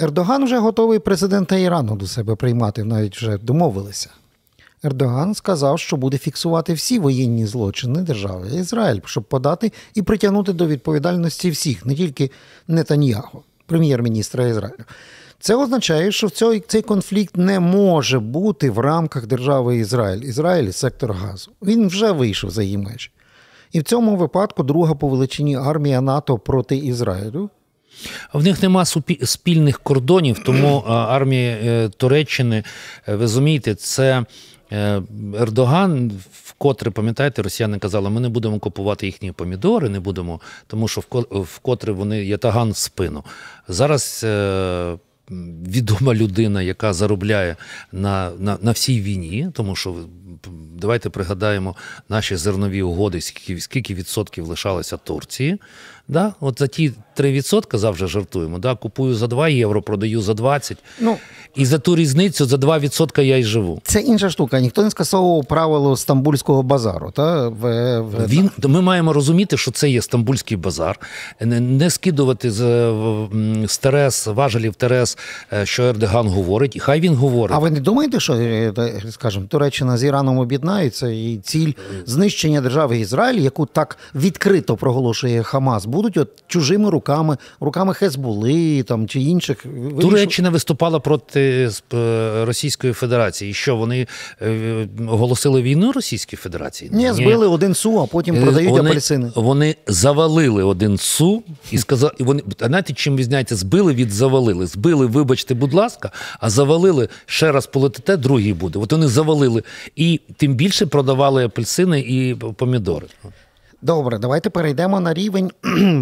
Ердоган 0.00 0.44
вже 0.44 0.58
готовий 0.58 0.98
президента 0.98 1.56
Ірану 1.56 1.96
до 1.96 2.06
себе 2.06 2.34
приймати, 2.34 2.84
навіть 2.84 3.16
вже 3.16 3.38
домовилися. 3.38 4.10
Ердоган 4.82 5.34
сказав, 5.34 5.78
що 5.78 5.96
буде 5.96 6.18
фіксувати 6.18 6.72
всі 6.72 6.98
воєнні 6.98 7.46
злочини 7.46 8.02
держави 8.02 8.48
Ізраїль, 8.54 9.00
щоб 9.04 9.24
подати 9.24 9.72
і 9.94 10.02
притягнути 10.02 10.52
до 10.52 10.66
відповідальності 10.66 11.50
всіх, 11.50 11.86
не 11.86 11.94
тільки 11.94 12.30
Нетаньяго, 12.68 13.42
прем'єр-міністра 13.66 14.46
Ізраїлю. 14.46 14.84
Це 15.40 15.54
означає, 15.54 16.12
що 16.12 16.28
цей, 16.28 16.60
цей 16.60 16.82
конфлікт 16.82 17.36
не 17.36 17.60
може 17.60 18.18
бути 18.18 18.70
в 18.70 18.78
рамках 18.78 19.26
держави 19.26 19.76
Ізраїль. 19.76 20.20
Ізраїль 20.22 20.70
сектор 20.70 21.12
газу. 21.12 21.52
Він 21.62 21.88
вже 21.88 22.12
вийшов 22.12 22.50
за 22.50 22.62
її 22.62 22.78
межі. 22.78 23.10
І 23.72 23.80
в 23.80 23.82
цьому 23.82 24.16
випадку 24.16 24.62
друга 24.62 24.94
по 24.94 25.08
величині 25.08 25.56
армія 25.56 26.00
НАТО 26.00 26.38
проти 26.38 26.76
Ізраїлю. 26.76 27.50
В 28.32 28.42
них 28.44 28.62
нема 28.62 28.84
спільних 29.24 29.80
кордонів, 29.80 30.38
тому 30.44 30.78
армія 30.86 31.58
е, 31.62 31.88
Туреччини, 31.88 32.64
е, 33.08 33.14
ви 33.14 33.20
розумієте, 33.20 33.74
це 33.74 34.24
е, 34.72 35.02
Ердоган, 35.40 36.12
вкотре, 36.44 36.90
пам'ятаєте, 36.90 37.42
росіяни 37.42 37.78
казали, 37.78 38.10
ми 38.10 38.20
не 38.20 38.28
будемо 38.28 38.58
купувати 38.58 39.06
їхні 39.06 39.32
помідори, 39.32 39.88
не 39.88 40.00
будемо, 40.00 40.40
тому 40.66 40.88
що 40.88 41.02
вкотре 41.30 41.92
вони 41.92 42.24
ятаган 42.24 42.70
в 42.70 42.76
спину. 42.76 43.24
Зараз 43.68 44.26
відома 45.30 46.14
людина, 46.14 46.62
яка 46.62 46.92
заробляє 46.92 47.56
на, 47.92 48.30
на, 48.38 48.58
на 48.62 48.70
всій 48.70 49.00
війні, 49.00 49.50
тому 49.54 49.76
що 49.76 49.94
давайте 50.76 51.10
пригадаємо 51.10 51.76
наші 52.08 52.36
зернові 52.36 52.82
угоди, 52.82 53.20
скільки, 53.20 53.60
скільки 53.60 53.94
відсотків 53.94 54.46
лишалося 54.46 54.96
Турції. 54.96 55.58
Да? 56.08 56.32
От 56.40 56.58
за 56.58 56.66
ті 56.66 56.92
3% 57.16 57.76
завжди 57.76 58.06
жартуємо. 58.06 58.58
Да? 58.58 58.74
Купую 58.74 59.14
за 59.14 59.26
2 59.26 59.48
євро, 59.48 59.82
продаю 59.82 60.22
за 60.22 60.34
20. 60.34 60.78
Ну, 61.00 61.16
І 61.54 61.66
за 61.66 61.78
ту 61.78 61.96
різницю 61.96 62.46
за 62.46 62.56
2% 62.56 63.20
я 63.22 63.36
й 63.36 63.44
живу. 63.44 63.80
це 63.84 64.00
інша 64.00 64.30
штука. 64.30 64.60
Ніхто 64.60 64.82
не 64.82 64.90
скасовував 64.90 65.44
правило 65.44 65.96
стамбульського 65.96 66.62
базару. 66.62 67.10
Та? 67.10 67.48
В, 67.48 68.00
в, 68.00 68.26
Він, 68.28 68.50
ми 68.64 68.80
маємо 68.80 69.12
розуміти, 69.12 69.56
що 69.56 69.70
це 69.70 69.90
є 69.90 70.02
стамбульський 70.02 70.56
базар, 70.56 71.00
не, 71.40 71.60
не 71.60 71.90
скидувати 71.90 72.50
з, 72.50 72.92
з 73.66 73.78
Терес, 73.78 74.26
важелів 74.26 74.74
Терес, 74.74 75.18
е, 75.52 75.66
що 75.66 75.82
Ердоган 75.82 76.28
говорить, 76.28 76.76
і 76.76 76.80
хай 76.80 77.00
він 77.00 77.14
говорить. 77.14 77.56
А 77.56 77.58
ви 77.58 77.70
не 77.70 77.80
думаєте, 77.80 78.20
що, 78.20 78.34
е, 78.34 78.72
скажімо, 79.10 79.46
Туреччина 79.48 79.98
з 79.98 80.04
Іраном 80.04 80.17
об'єднаються 80.22 81.08
і 81.08 81.40
ціль 81.42 81.72
знищення 82.06 82.60
держави 82.60 82.98
Ізраїль, 82.98 83.40
яку 83.40 83.66
так 83.66 83.98
відкрито 84.14 84.76
проголошує 84.76 85.42
Хамас, 85.42 85.86
будуть 85.86 86.16
от 86.16 86.28
чужими 86.46 86.90
руками, 86.90 87.36
руками 87.60 87.94
Хезбули 87.94 88.82
там, 88.82 89.08
чи 89.08 89.20
інших 89.20 89.66
Туреччина 90.00 90.50
виступала 90.50 91.00
проти 91.00 91.70
е, 91.94 92.44
Російської 92.44 92.92
Федерації. 92.92 93.50
І 93.50 93.54
що 93.54 93.76
вони 93.76 94.06
е, 94.42 94.88
оголосили 95.08 95.62
війну 95.62 95.92
Російській 95.92 96.36
Федерації? 96.36 96.90
Ні, 96.94 97.12
збили 97.12 97.46
один 97.46 97.74
су, 97.74 98.00
а 98.00 98.06
потім 98.06 98.42
продають 98.42 98.68
Е, 98.68 98.72
вони, 98.72 98.90
апельсини. 98.90 99.30
Вони 99.34 99.76
завалили 99.86 100.62
один 100.62 100.98
су 100.98 101.42
і 101.70 101.78
сказали, 101.78 102.12
і 102.18 102.22
вони 102.22 102.42
знаєте, 102.58 102.92
чим 102.92 103.16
відзнається? 103.16 103.56
Збили 103.56 103.94
від 103.94 104.10
завалили. 104.10 104.66
Збили, 104.66 105.06
вибачте, 105.06 105.54
будь 105.54 105.74
ласка, 105.74 106.10
а 106.40 106.50
завалили 106.50 107.08
ще 107.26 107.52
раз 107.52 107.66
полетите, 107.66 108.16
другий 108.16 108.52
буде. 108.52 108.78
От 108.78 108.92
вони 108.92 109.08
завалили 109.08 109.62
і 109.96 110.07
тим 110.36 110.54
більше 110.54 110.86
продавали 110.86 111.44
апельсини 111.44 112.00
і 112.00 112.34
помідори. 112.34 113.06
Добре, 113.82 114.18
давайте 114.18 114.50
перейдемо 114.50 115.00
на 115.00 115.14
рівень 115.14 115.50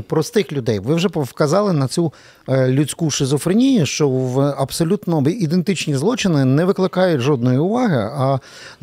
простих 0.08 0.52
людей. 0.52 0.78
Ви 0.78 0.94
вже 0.94 1.08
вказали 1.08 1.72
на 1.72 1.88
цю 1.88 2.12
е, 2.48 2.68
людську 2.68 3.10
шизофренію, 3.10 3.86
що 3.86 4.08
в 4.08 4.40
абсолютно 4.40 5.20
ідентичні 5.28 5.96
злочини 5.96 6.44
не 6.44 6.64
викликають 6.64 7.20
жодної 7.20 7.58
уваги. 7.58 7.96
А 7.96 8.38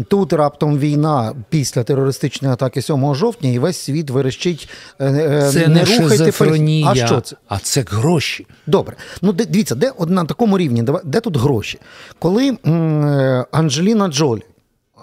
тут 0.07 0.33
раптом 0.33 0.77
війна 0.79 1.33
після 1.49 1.83
терористичної 1.83 2.53
атаки 2.53 2.81
7 2.81 3.15
жовтня, 3.15 3.49
і 3.49 3.59
весь 3.59 3.77
світ 3.77 4.09
верещить. 4.09 4.69
е, 4.99 5.05
е, 5.05 5.49
Це 5.51 5.67
не, 5.67 5.79
рухайте 5.79 6.07
шизофренія, 6.17 6.87
А 6.91 6.95
що 6.95 7.21
це? 7.21 7.35
а 7.47 7.59
це 7.59 7.85
гроші. 7.89 8.47
Добре. 8.67 8.95
Ну 9.21 9.33
дивіться, 9.33 9.75
де 9.75 9.91
на 10.07 10.25
такому 10.25 10.57
рівні, 10.57 10.83
де, 11.03 11.19
тут 11.19 11.37
гроші? 11.37 11.79
Коли 12.19 12.57
Анджеліна 13.51 14.07
Джолі. 14.07 14.41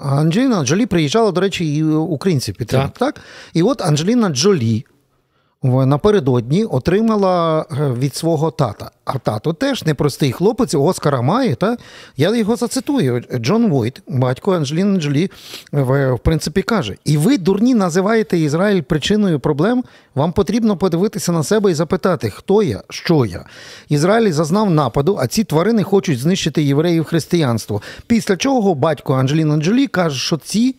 Анджеліна 0.03 0.65
Джолі 0.65 0.87
приїжджала, 0.87 1.33
до 1.33 1.41
речі, 1.41 1.77
і 1.77 1.85
українців 1.85 2.55
підтримати. 2.55 2.99
Так. 2.99 3.21
І 3.53 3.63
от 3.63 3.83
Анджеліна 3.83 4.29
Джолі 4.29 4.87
напередодні 5.63 6.65
отримала 6.65 7.61
е, 7.61 7.93
від 7.93 8.17
свого 8.17 8.51
тата. 8.51 8.91
А 9.05 9.19
тато 9.19 9.53
теж 9.53 9.85
непростий 9.85 10.33
хлопець, 10.33 10.75
Оскара 10.75 11.23
має. 11.23 11.55
Та? 11.55 11.77
Я 12.17 12.37
його 12.37 12.57
зацитую. 12.57 13.25
Джон 13.35 13.71
Войт, 13.71 14.03
батько 14.09 14.53
Анджеліни 14.53 15.01
Джолі, 15.01 15.31
в, 15.73 16.13
в 16.13 16.19
принципі, 16.19 16.63
каже: 16.63 16.97
І 17.05 17.17
ви, 17.17 17.39
дурні, 17.39 17.75
називаєте 17.75 18.39
Ізраїль 18.39 18.83
причиною 18.83 19.41
проблем. 19.41 19.85
Вам 20.15 20.33
потрібно 20.33 20.77
подивитися 20.77 21.33
на 21.33 21.43
себе 21.43 21.71
і 21.71 21.75
запитати, 21.75 22.31
хто 22.31 22.63
я, 22.63 22.83
що 22.91 23.25
я. 23.25 23.45
Ізраїль 23.89 24.33
зазнав 24.33 24.71
нападу, 24.71 25.19
а 25.21 25.27
ці 25.27 25.45
тварини 25.45 25.83
хочуть 25.83 26.19
знищити 26.19 26.63
євреїв 26.63 27.05
християнство. 27.05 27.83
Після 28.07 28.37
чого 28.37 28.75
батько 28.75 29.15
Анджеліна 29.15 29.57
Джолі 29.57 29.87
каже, 29.87 30.19
що 30.19 30.37
ці 30.37 30.77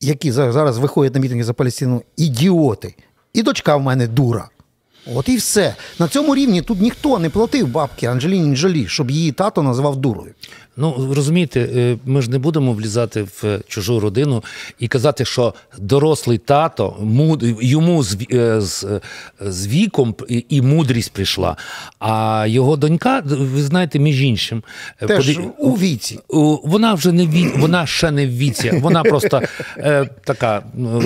які 0.00 0.32
зараз 0.32 0.78
виходять 0.78 1.14
на 1.14 1.20
мітинги 1.20 1.44
за 1.44 1.52
Палестину, 1.52 2.02
ідіоти. 2.16 2.94
І 3.38 3.42
дочка 3.42 3.76
в 3.76 3.82
мене 3.82 4.06
дура. 4.06 4.48
От 5.14 5.28
і 5.28 5.36
все. 5.36 5.74
На 5.98 6.08
цьому 6.08 6.34
рівні 6.34 6.62
тут 6.62 6.80
ніхто 6.80 7.18
не 7.18 7.30
платив 7.30 7.68
бабки 7.68 8.06
Анджеліні 8.06 8.56
Джолі, 8.56 8.86
щоб 8.88 9.10
її 9.10 9.32
тато 9.32 9.62
називав 9.62 9.96
дурою. 9.96 10.34
Ну 10.80 11.14
розумієте, 11.14 11.60
е, 11.60 11.96
ми 12.06 12.22
ж 12.22 12.30
не 12.30 12.38
будемо 12.38 12.72
влізати 12.72 13.22
в 13.22 13.60
чужу 13.68 14.00
родину 14.00 14.44
і 14.78 14.88
казати, 14.88 15.24
що 15.24 15.54
дорослий 15.78 16.38
тато 16.38 16.96
йому 17.60 18.02
з 18.02 18.16
е, 18.32 18.60
з, 18.60 19.00
з 19.40 19.66
віком 19.66 20.14
і 20.48 20.62
мудрість 20.62 21.12
прийшла. 21.12 21.56
А 21.98 22.44
його 22.48 22.76
донька, 22.76 23.22
ви 23.26 23.62
знаєте, 23.62 23.98
між 23.98 24.22
іншим, 24.22 24.62
Теж 24.98 25.26
подив... 25.26 25.52
у 25.58 25.72
віці. 25.72 26.18
Вона 26.64 26.94
вже 26.94 27.12
не 27.12 27.26
ві... 27.26 27.48
вона 27.56 27.86
ще 27.86 28.10
не 28.10 28.26
в 28.26 28.30
віці. 28.30 28.70
Вона 28.70 29.02
просто 29.02 29.42
е, 29.76 30.08
така 30.24 30.62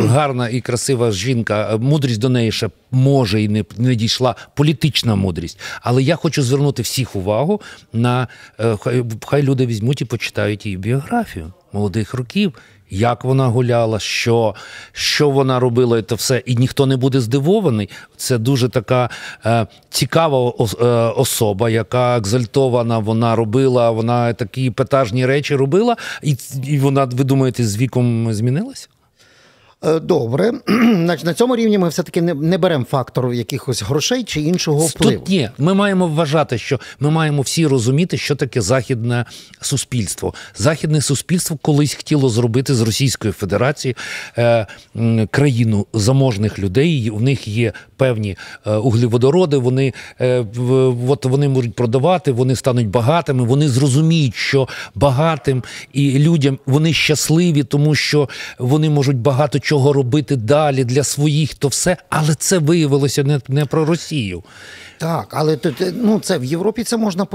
гарна 0.08 0.48
і 0.48 0.60
красива 0.60 1.10
жінка. 1.10 1.76
Мудрість 1.80 2.20
до 2.20 2.28
неї 2.28 2.52
ще 2.52 2.70
може 2.90 3.42
і 3.42 3.48
не, 3.48 3.64
не 3.76 3.94
дійшла 3.94 4.34
політична 4.54 5.16
мудрість. 5.16 5.60
Але 5.82 6.02
я 6.02 6.16
хочу 6.16 6.42
звернути 6.42 6.82
всіх 6.82 7.16
увагу 7.16 7.60
на 7.92 8.28
е, 8.60 8.76
хай, 8.80 9.04
хай 9.26 9.42
люди 9.62 9.72
візьмуть 9.72 10.00
і 10.00 10.04
почитають 10.04 10.66
її 10.66 10.78
біографію 10.78 11.52
молодих 11.72 12.14
років. 12.14 12.52
Як 12.90 13.24
вона 13.24 13.46
гуляла, 13.46 13.98
що 13.98 14.54
що 14.92 15.30
вона 15.30 15.60
робила, 15.60 15.98
і 15.98 16.02
то 16.02 16.14
все, 16.14 16.42
і 16.46 16.56
ніхто 16.56 16.86
не 16.86 16.96
буде 16.96 17.20
здивований. 17.20 17.88
Це 18.16 18.38
дуже 18.38 18.68
така 18.68 19.10
е, 19.46 19.66
цікава 19.90 20.48
е, 20.48 20.86
особа, 21.16 21.70
яка 21.70 22.18
екзальтована, 22.18 22.98
вона 22.98 23.36
робила, 23.36 23.90
вона 23.90 24.32
такі 24.32 24.70
петажні 24.70 25.26
речі 25.26 25.56
робила, 25.56 25.96
і 26.22 26.36
і 26.66 26.78
вона, 26.78 27.04
ви 27.04 27.24
думаєте, 27.24 27.64
з 27.64 27.76
віком 27.76 28.32
змінилася? 28.32 28.88
Е, 29.84 30.00
добре, 30.00 30.52
значить 30.94 31.26
на 31.26 31.34
цьому 31.34 31.56
рівні 31.56 31.78
ми 31.78 31.88
все-таки 31.88 32.22
не 32.22 32.34
не 32.34 32.58
беремо 32.58 32.84
фактор 32.84 33.32
якихось 33.32 33.82
грошей 33.82 34.24
чи 34.24 34.40
іншого 34.40 34.86
впливу. 34.86 35.18
Тут 35.18 35.28
ні, 35.28 35.50
ми 35.58 35.74
маємо 35.74 36.06
вважати, 36.06 36.58
що 36.58 36.80
ми 37.00 37.10
маємо 37.10 37.42
всі 37.42 37.66
розуміти, 37.66 38.18
що 38.18 38.36
таке 38.36 38.60
західне 38.60 39.24
суспільство. 39.60 40.34
Західне 40.56 41.00
суспільство 41.00 41.58
колись 41.62 41.94
хотіло 41.94 42.28
зробити 42.28 42.74
з 42.74 42.80
Російської 42.80 43.32
Федерації 43.32 43.96
е, 44.38 44.66
країну 45.30 45.86
заможних 45.92 46.58
людей. 46.58 47.10
У 47.10 47.20
них 47.20 47.48
є 47.48 47.72
певні 48.02 48.36
е, 48.66 48.74
углеводороди. 48.74 49.56
Вони 49.56 49.92
е, 50.20 50.44
от 51.08 51.24
вони 51.24 51.48
можуть 51.48 51.74
продавати, 51.74 52.32
вони 52.32 52.56
стануть 52.56 52.88
багатими. 52.88 53.44
Вони 53.44 53.68
зрозуміють, 53.68 54.34
що 54.34 54.68
багатим 54.94 55.62
і 55.92 56.18
людям 56.18 56.58
вони 56.66 56.92
щасливі, 56.92 57.64
тому 57.64 57.94
що 57.94 58.28
вони 58.58 58.90
можуть 58.90 59.16
багато 59.16 59.58
чого 59.58 59.92
робити 59.92 60.36
далі 60.36 60.84
для 60.84 61.04
своїх, 61.04 61.54
то 61.54 61.68
все, 61.68 61.96
але 62.10 62.34
це 62.34 62.58
виявилося 62.58 63.24
не 63.24 63.40
не 63.48 63.64
про 63.64 63.84
Росію. 63.84 64.42
Так, 64.98 65.26
але 65.30 65.58
ну, 65.94 66.20
це 66.20 66.38
в 66.38 66.44
Європі 66.44 66.84
це 66.84 66.96
можна 66.96 67.26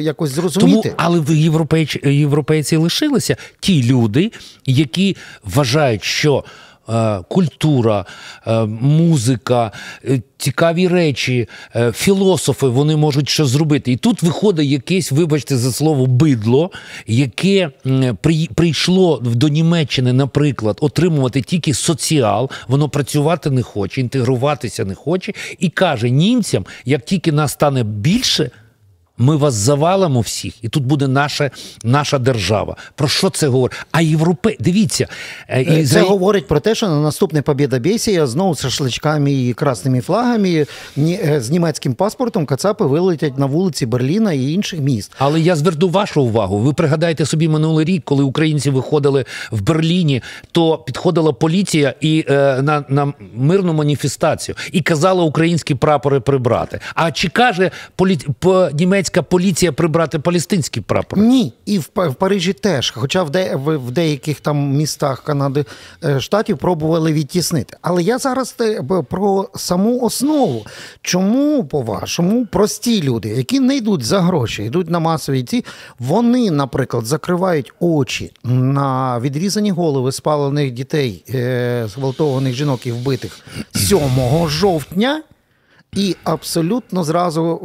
якось 0.00 0.30
зрозуміти. 0.30 0.82
Тому, 0.82 0.94
Але 0.96 1.20
в 1.20 1.30
європейці, 1.30 2.08
європейці 2.08 2.76
лишилися 2.76 3.36
ті 3.60 3.82
люди, 3.82 4.32
які 4.66 5.16
вважають, 5.44 6.04
що 6.04 6.44
Е, 6.44 6.71
культура, 7.28 8.04
е, 8.46 8.64
музика, 8.66 9.72
е, 10.04 10.22
цікаві 10.38 10.88
речі, 10.88 11.48
філософи 11.92 12.66
вони 12.66 12.96
можуть 12.96 13.28
що 13.28 13.46
зробити. 13.46 13.92
І 13.92 13.96
тут 13.96 14.22
виходить 14.22 14.66
якесь, 14.66 15.12
вибачте, 15.12 15.56
за 15.56 15.72
слово 15.72 16.06
бидло, 16.06 16.70
яке 17.06 17.70
прийшло 18.54 19.18
до 19.24 19.48
Німеччини, 19.48 20.12
наприклад, 20.12 20.78
отримувати 20.80 21.40
тільки 21.42 21.74
соціал, 21.74 22.50
воно 22.68 22.88
працювати 22.88 23.50
не 23.50 23.62
хоче, 23.62 24.00
інтегруватися 24.00 24.84
не 24.84 24.94
хоче, 24.94 25.32
і 25.58 25.68
каже 25.68 26.10
німцям: 26.10 26.66
як 26.84 27.04
тільки 27.04 27.32
нас 27.32 27.52
стане 27.52 27.82
більше. 27.82 28.50
Ми 29.22 29.36
вас 29.36 29.54
завалимо 29.54 30.20
всіх, 30.20 30.64
і 30.64 30.68
тут 30.68 30.84
буде 30.84 31.08
наша 31.08 31.50
наша 31.84 32.18
держава. 32.18 32.76
Про 32.94 33.08
що 33.08 33.30
це 33.30 33.48
говорить? 33.48 33.76
А 33.92 34.00
європей, 34.00 34.56
дивіться, 34.60 35.08
е, 35.48 35.62
е, 35.62 35.86
це 35.86 36.00
говорить 36.00 36.46
про 36.46 36.60
те, 36.60 36.74
що 36.74 36.88
на 36.88 37.00
наступне 37.00 37.42
Побєдобєсія 37.42 38.26
знову 38.26 38.54
з 38.54 38.60
шашличками 38.60 39.32
і 39.32 39.52
красними 39.52 40.00
флагами 40.00 40.66
е, 40.98 41.40
з 41.40 41.50
німецьким 41.50 41.94
паспортом 41.94 42.46
Кацапи 42.46 42.84
вилетять 42.84 43.38
на 43.38 43.46
вулиці 43.46 43.86
Берліна 43.86 44.32
і 44.32 44.52
інших 44.52 44.80
міст. 44.80 45.12
Але 45.18 45.40
я 45.40 45.56
зверну 45.56 45.88
вашу 45.88 46.22
увагу. 46.22 46.58
Ви 46.58 46.72
пригадайте 46.72 47.26
собі 47.26 47.48
минулий 47.48 47.84
рік, 47.84 48.02
коли 48.04 48.24
українці 48.24 48.70
виходили 48.70 49.24
в 49.50 49.60
Берліні, 49.60 50.22
то 50.52 50.78
підходила 50.78 51.32
поліція 51.32 51.94
і 52.00 52.24
е, 52.28 52.62
на 52.62 52.84
на 52.88 53.12
мирну 53.34 53.72
маніфестацію 53.72 54.56
і 54.72 54.80
казала 54.80 55.24
українські 55.24 55.74
прапори 55.74 56.20
прибрати. 56.20 56.80
А 56.94 57.12
чи 57.12 57.28
каже 57.28 57.70
полі... 57.96 58.18
по 58.38 58.68
німецька 58.72 59.11
ізраїльська 59.12 59.22
поліція 59.22 59.72
прибрати 59.72 60.18
палестинський 60.18 60.82
прапор? 60.82 61.18
Ні, 61.18 61.52
і 61.66 61.78
в, 61.78 61.90
в 61.96 62.14
Парижі 62.14 62.52
теж. 62.52 62.90
Хоча 62.90 63.22
в, 63.22 63.30
де, 63.30 63.56
в, 63.56 63.90
деяких 63.90 64.40
там 64.40 64.72
містах 64.76 65.22
Канади 65.22 65.64
е, 66.04 66.20
штатів 66.20 66.58
пробували 66.58 67.12
відтіснити. 67.12 67.76
Але 67.82 68.02
я 68.02 68.18
зараз 68.18 68.56
про 69.10 69.48
саму 69.56 70.00
основу. 70.00 70.66
Чому, 71.02 71.64
по-вашому, 71.64 72.46
прості 72.46 73.02
люди, 73.02 73.28
які 73.28 73.60
не 73.60 73.76
йдуть 73.76 74.04
за 74.04 74.20
гроші, 74.20 74.64
йдуть 74.64 74.90
на 74.90 74.98
масові 74.98 75.42
ці, 75.42 75.64
вони, 75.98 76.50
наприклад, 76.50 77.06
закривають 77.06 77.72
очі 77.80 78.32
на 78.44 79.20
відрізані 79.20 79.70
голови 79.70 80.12
спалених 80.12 80.70
дітей, 80.72 81.24
е, 81.28 81.88
зґвалтованих 81.88 82.54
жінок 82.54 82.86
і 82.86 82.92
вбитих 82.92 83.40
7 83.74 84.48
жовтня. 84.48 85.22
І 85.96 86.16
абсолютно 86.24 87.04
зразу 87.04 87.60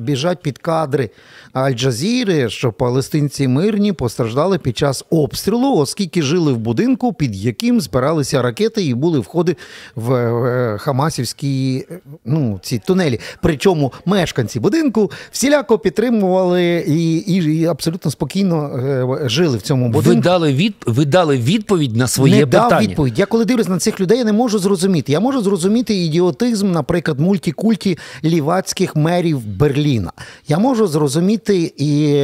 біжать 0.00 0.42
під 0.42 0.58
кадри 0.58 1.10
Аль-Джазіри, 1.52 2.48
що 2.48 2.72
палестинці 2.72 3.48
мирні 3.48 3.92
постраждали 3.92 4.58
під 4.58 4.78
час 4.78 5.04
обстрілу, 5.10 5.76
оскільки 5.76 6.22
жили 6.22 6.52
в 6.52 6.58
будинку, 6.58 7.12
під 7.12 7.36
яким 7.36 7.80
збиралися 7.80 8.42
ракети 8.42 8.84
і 8.84 8.94
були 8.94 9.18
входи 9.18 9.56
в 9.96 10.78
Хамасівські 10.78 11.84
ну, 12.24 12.60
ці 12.62 12.78
тунелі. 12.78 13.20
Причому 13.42 13.92
мешканці 14.06 14.60
будинку 14.60 15.10
всіляко 15.30 15.78
підтримували 15.78 16.84
і 16.88 17.16
і, 17.16 17.58
і 17.58 17.66
абсолютно 17.66 18.10
спокійно 18.10 18.78
е, 19.24 19.28
жили 19.28 19.56
в 19.56 19.62
цьому 19.62 19.88
будинку. 19.88 20.16
Ви 20.16 20.22
дали 20.22 20.52
від 20.52 20.74
ви 20.86 21.04
дали 21.04 21.36
відповідь 21.36 21.96
на 21.96 22.08
своє 22.08 22.36
не 22.36 22.46
питання. 22.46 22.70
дав 22.70 22.80
відповідь. 22.80 23.18
Я 23.18 23.26
коли 23.26 23.44
дивлюсь 23.44 23.68
на 23.68 23.78
цих 23.78 24.00
людей, 24.00 24.18
я 24.18 24.24
не 24.24 24.32
можу 24.32 24.58
зрозуміти. 24.58 25.12
Я 25.12 25.20
можу 25.20 25.42
зрозуміти 25.42 25.94
ідіотизм, 25.94 26.72
наприклад, 26.72 27.20
мультикульті 27.36 27.98
лівацьких 28.24 28.96
мерів 28.96 29.46
Берліна. 29.46 30.12
Я 30.48 30.58
можу 30.58 30.86
зрозуміти 30.86 31.72
і 31.76 32.22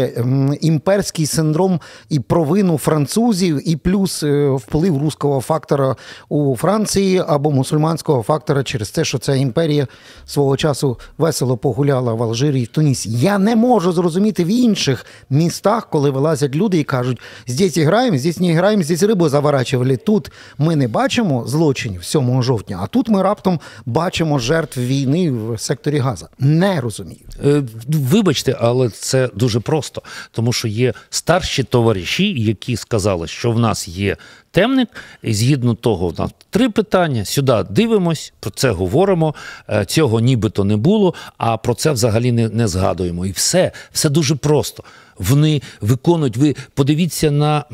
імперський 0.61 1.27
синдром 1.27 1.81
і 2.09 2.20
провину 2.20 2.79
французів, 2.79 3.68
і 3.68 3.77
плюс 3.77 4.22
е, 4.22 4.51
вплив 4.51 4.98
руського 4.98 5.40
фактора 5.40 5.96
у 6.29 6.57
Франції 6.57 7.22
або 7.27 7.51
мусульманського 7.51 8.22
фактора 8.22 8.62
через 8.62 8.90
те, 8.90 9.05
що 9.05 9.18
ця 9.18 9.35
імперія 9.35 9.87
свого 10.27 10.57
часу 10.57 10.98
весело 11.18 11.57
погуляла 11.57 12.14
в 12.14 12.22
Алжирі 12.22 12.61
і 12.61 12.64
в 12.64 12.68
Тунісі. 12.68 13.11
Я 13.11 13.38
не 13.38 13.57
можу 13.57 13.92
зрозуміти 13.92 14.44
в 14.44 14.48
інших 14.48 15.07
містах, 15.31 15.88
коли 15.90 16.11
вилазять 16.11 16.55
люди 16.55 16.79
і 16.79 16.85
кажуть: 16.85 17.20
здесь 17.46 17.79
граємо, 17.79 18.18
здесь 18.18 18.40
не 18.40 18.55
граємо, 18.55 18.83
здесь 18.83 19.03
рибу 19.03 19.29
заворачували. 19.29 19.96
Тут 19.96 20.33
ми 20.59 20.77
не 20.77 20.88
бачимо 20.88 21.44
злочинів 21.46 22.05
7 22.05 22.42
жовтня, 22.42 22.79
а 22.83 22.87
тут 22.87 23.09
ми 23.09 23.22
раптом 23.22 23.61
бачимо 23.87 24.38
жертв 24.38 24.81
війни 24.81 25.02
в 25.07 25.59
секторі 25.59 25.99
Газа. 25.99 26.29
Не 26.38 26.81
розумію. 26.81 27.21
Е, 27.45 27.62
вибачте, 27.88 28.57
але 28.61 28.88
це 28.88 29.31
дуже 29.35 29.61
просто, 29.61 30.03
тому 30.31 30.53
що 30.53 30.69
є 30.69 30.95
старші 31.11 31.62
товариші, 31.62 32.41
які 32.41 32.77
сказали, 32.77 33.27
що 33.29 33.51
в 33.51 33.59
нас 33.59 33.88
є 33.88 34.17
темник, 34.51 34.88
і 35.23 35.35
згідно 35.35 35.75
того, 35.75 36.09
в 36.09 36.21
нас 36.21 36.31
три 36.51 36.69
питання. 36.69 37.25
Сюди 37.25 37.65
дивимось, 37.71 38.33
про 38.41 38.51
це 38.51 38.71
говоримо. 38.71 39.35
Е, 39.69 39.85
цього 39.85 40.21
нібито 40.21 40.65
не 40.65 40.77
було, 40.77 41.15
а 41.37 41.57
про 41.57 41.75
це 41.75 41.93
взагалі 41.93 42.33
не, 42.33 42.49
не 42.49 42.69
згадуємо. 42.69 43.27
І 43.27 43.31
все, 43.31 43.73
все 43.93 44.09
дуже 44.09 44.35
просто. 44.35 44.83
Вони 45.23 45.63
виконують. 45.81 46.37
Ви 46.37 46.55
подивіться 46.75 47.31
на 47.31 47.65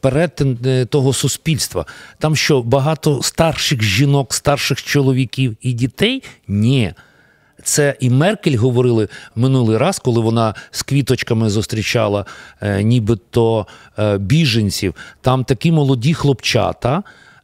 перетин 0.00 0.58
е, 0.66 0.84
того 0.84 1.12
суспільства. 1.12 1.86
Там 2.18 2.36
що 2.36 2.62
багато 2.62 3.22
старших 3.22 3.82
жінок, 3.82 4.34
старших 4.34 4.82
чоловіків 4.82 5.56
і 5.60 5.72
дітей? 5.72 6.22
Ні. 6.48 6.94
Це 7.62 7.96
і 8.00 8.10
Меркель 8.10 8.56
говорили 8.56 9.08
минулий 9.36 9.76
раз, 9.76 9.98
коли 9.98 10.20
вона 10.20 10.54
з 10.70 10.82
квіточками 10.82 11.50
зустрічала 11.50 12.24
е, 12.60 12.82
нібито 12.82 13.66
е, 13.98 14.18
біженців. 14.18 14.94
Там 15.20 15.44
такі 15.44 15.72
молоді 15.72 16.14
хлопчата. 16.14 17.02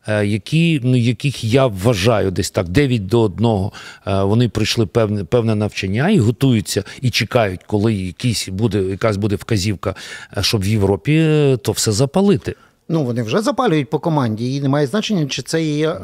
Е, 0.09 0.27
які, 0.27 0.81
ну, 0.85 0.97
яких 0.97 1.45
я 1.45 1.67
вважаю 1.67 2.31
десь 2.31 2.51
так 2.51 2.69
9 2.69 3.07
до 3.07 3.21
1, 3.21 3.71
е, 4.07 4.23
вони 4.23 4.49
пройшли 4.49 4.87
певне 4.87 5.25
певне 5.25 5.55
навчання 5.55 6.11
і 6.11 6.19
готуються 6.19 6.85
і 7.01 7.11
чекають, 7.11 7.61
коли 7.67 7.95
якийсь 7.95 8.49
буде 8.49 8.83
якась 8.83 9.17
буде 9.17 9.37
вказівка, 9.37 9.95
е, 10.37 10.43
щоб 10.43 10.63
в 10.63 10.67
Європі 10.67 11.57
то 11.63 11.73
все 11.73 11.93
запалити. 11.93 12.55
Ну, 12.89 13.05
вони 13.05 13.23
вже 13.23 13.41
запалюють 13.43 13.91
по 13.91 13.99
команді, 13.99 14.57
і 14.57 14.61
немає 14.61 14.87
значення, 14.87 15.27
чи 15.27 15.43
це 15.43 15.63
є 15.63 15.97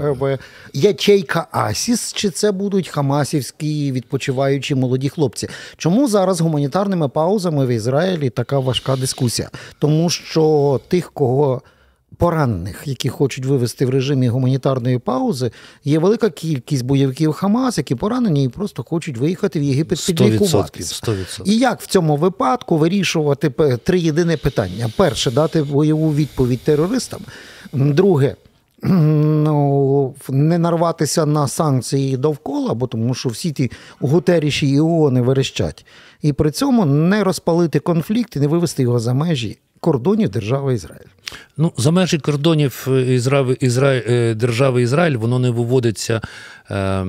ячейка 0.73 1.47
Асіс, 1.51 2.13
чи 2.13 2.31
це 2.31 2.53
будуть 2.53 2.89
хамасівські 2.89 3.93
відпочиваючі 3.93 4.75
молоді 4.75 5.09
хлопці. 5.09 5.49
Чому 5.77 6.09
зараз 6.09 6.41
гуманітарними 6.41 7.09
паузами 7.09 7.67
в 7.67 7.69
Ізраїлі 7.69 8.31
така 8.31 8.59
важка 8.59 8.97
дискусія? 8.97 9.51
Тому 9.79 10.11
що 10.11 10.81
тих, 10.89 11.11
кого 11.15 11.63
поранених, 12.17 12.83
які 12.87 13.09
хочуть 13.09 13.45
вивести 13.45 13.87
в 13.87 13.91
режимі 13.91 14.29
гуманітарної 14.29 14.99
паузи, 14.99 15.51
є 15.85 15.99
велика 15.99 16.31
кількість 16.31 16.85
бойовиків 16.85 17.33
Хамас, 17.33 17.79
які 17.79 17.95
поранені 17.95 18.45
і 18.45 18.49
просто 18.49 18.83
хочуть 18.83 19.19
виїхати 19.19 19.61
в 19.61 19.63
Єгипет 19.63 19.99
100%, 19.99 20.07
підлікуватися. 20.07 21.13
100%. 21.13 21.43
І 21.45 21.59
як 21.59 21.81
в 21.81 21.87
цьому 21.87 22.17
випадку 22.17 22.77
вирішувати 22.77 23.51
три 23.85 23.99
єдине 23.99 24.37
питання: 24.37 24.91
перше, 24.97 25.31
дати 25.31 25.63
бойову 25.63 26.15
відповідь 26.15 26.61
терористам. 26.61 27.21
Друге. 27.73 28.37
Ну, 28.83 30.15
не 30.29 30.59
нарватися 30.59 31.27
на 31.27 31.49
санкції 31.49 32.17
довкола, 32.17 32.75
бо 32.75 32.87
тому 32.87 33.15
що 33.15 33.29
всі 33.29 33.53
ті 33.53 33.71
гутеріші 34.01 34.71
і 34.71 34.81
ООНи 34.81 35.23
верещать. 35.23 35.87
І 36.23 36.33
при 36.33 36.51
цьому 36.51 36.85
не 36.85 37.25
розпалити 37.25 37.79
конфлікт 37.79 38.37
і 38.37 38.41
не 38.41 38.47
вивести 38.47 38.83
його 38.83 39.01
за 39.01 39.15
межі 39.15 39.59
кордонів 39.81 40.29
держави 40.29 40.75
Ізраїль. 40.75 41.07
Ну, 41.57 41.73
за 41.77 41.91
межі 41.91 42.19
кордонів 42.19 42.89
Ізраїль, 43.09 43.57
Ізраїль, 43.61 44.03
е, 44.09 44.35
держави 44.35 44.83
Ізраїль 44.83 45.17
воно 45.17 45.39
не 45.39 45.51
виводиться 45.51 46.21
е, 46.71 47.05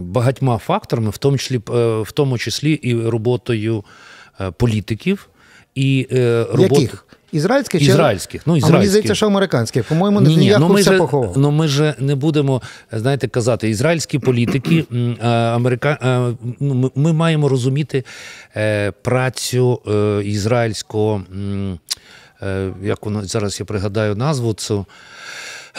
багатьма 0.00 0.58
факторами, 0.58 1.10
в 1.10 1.18
тому 1.18 1.38
числі, 1.38 1.56
е, 1.56 2.00
в 2.00 2.12
тому 2.12 2.38
числі 2.38 2.72
і 2.72 3.08
роботою 3.08 3.84
е, 4.40 4.50
політиків. 4.50 5.28
І 5.74 6.08
е, 6.12 6.46
робот... 6.52 6.80
Яких? 6.80 7.05
Ізраїльських? 7.32 7.80
чи- 7.80 7.86
Ізраїльських. 7.86 8.42
Ну, 8.46 8.58
А 8.62 8.68
мені 8.68 8.86
здається, 8.86 9.14
що 9.14 9.26
американських. 9.26 9.84
По-моєму, 9.84 10.20
не 10.20 10.28
Ні, 10.28 10.36
ніяк 10.36 10.60
ну 10.60 10.68
ми, 10.68 10.80
все 10.80 10.92
же, 10.92 10.98
поховав. 10.98 11.32
ну 11.38 11.50
ми 11.50 11.68
же 11.68 11.94
не 11.98 12.14
будемо, 12.14 12.62
знаєте, 12.92 13.28
казати, 13.28 13.68
ізраїльські 13.70 14.18
політики, 14.18 14.84
америка... 15.20 15.98
ну, 16.60 16.74
ми- 16.74 16.90
ми 16.94 17.12
маємо 17.12 17.48
розуміти 17.48 18.04
е, 18.56 18.90
працю 19.02 19.80
е, 19.88 20.22
ізраїльського, 20.24 21.22
е, 22.42 22.68
як 22.82 23.04
воно 23.04 23.24
зараз 23.24 23.60
я 23.60 23.66
пригадаю 23.66 24.14
назву 24.16 24.54
цю. 24.54 24.86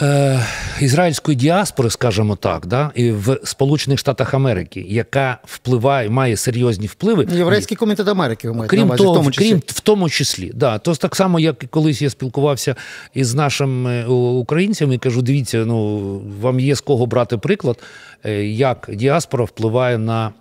Е, 0.02 0.40
ізраїльської 0.80 1.36
діаспори, 1.36 1.90
скажімо 1.90 2.36
так, 2.36 2.66
да, 2.66 2.90
і 2.94 3.10
в 3.10 3.40
Сполучених 3.44 3.98
Штатах 3.98 4.34
Америки, 4.34 4.84
яка 4.88 5.38
впливає, 5.44 6.10
має 6.10 6.36
серйозні 6.36 6.86
впливи. 6.86 7.26
Єврейський 7.32 7.76
комітет 7.76 8.08
Америки, 8.08 8.48
ви 8.48 8.54
маєте 8.54 8.76
на 8.76 8.80
Крім 8.80 8.88
увазі, 8.88 9.02
того, 9.02 9.12
в 9.12 9.16
тому 9.16 9.30
числі. 9.30 9.48
крім 9.48 9.62
в 9.66 9.80
тому 9.80 10.10
числі, 10.10 10.52
да. 10.54 10.78
То 10.78 10.94
так 10.94 11.16
само, 11.16 11.40
як 11.40 11.64
і 11.64 11.66
колись 11.66 12.02
я 12.02 12.10
спілкувався 12.10 12.74
із 13.14 13.34
нашими 13.34 13.90
е, 14.00 14.06
українцями, 14.06 14.94
і 14.94 14.98
кажу: 14.98 15.22
дивіться, 15.22 15.64
ну 15.66 15.98
вам 16.40 16.60
є 16.60 16.74
з 16.74 16.80
кого 16.80 17.06
брати 17.06 17.38
приклад, 17.38 17.78
е, 18.24 18.44
як 18.44 18.90
діаспора 18.92 19.44
впливає 19.44 19.98
на, 19.98 20.32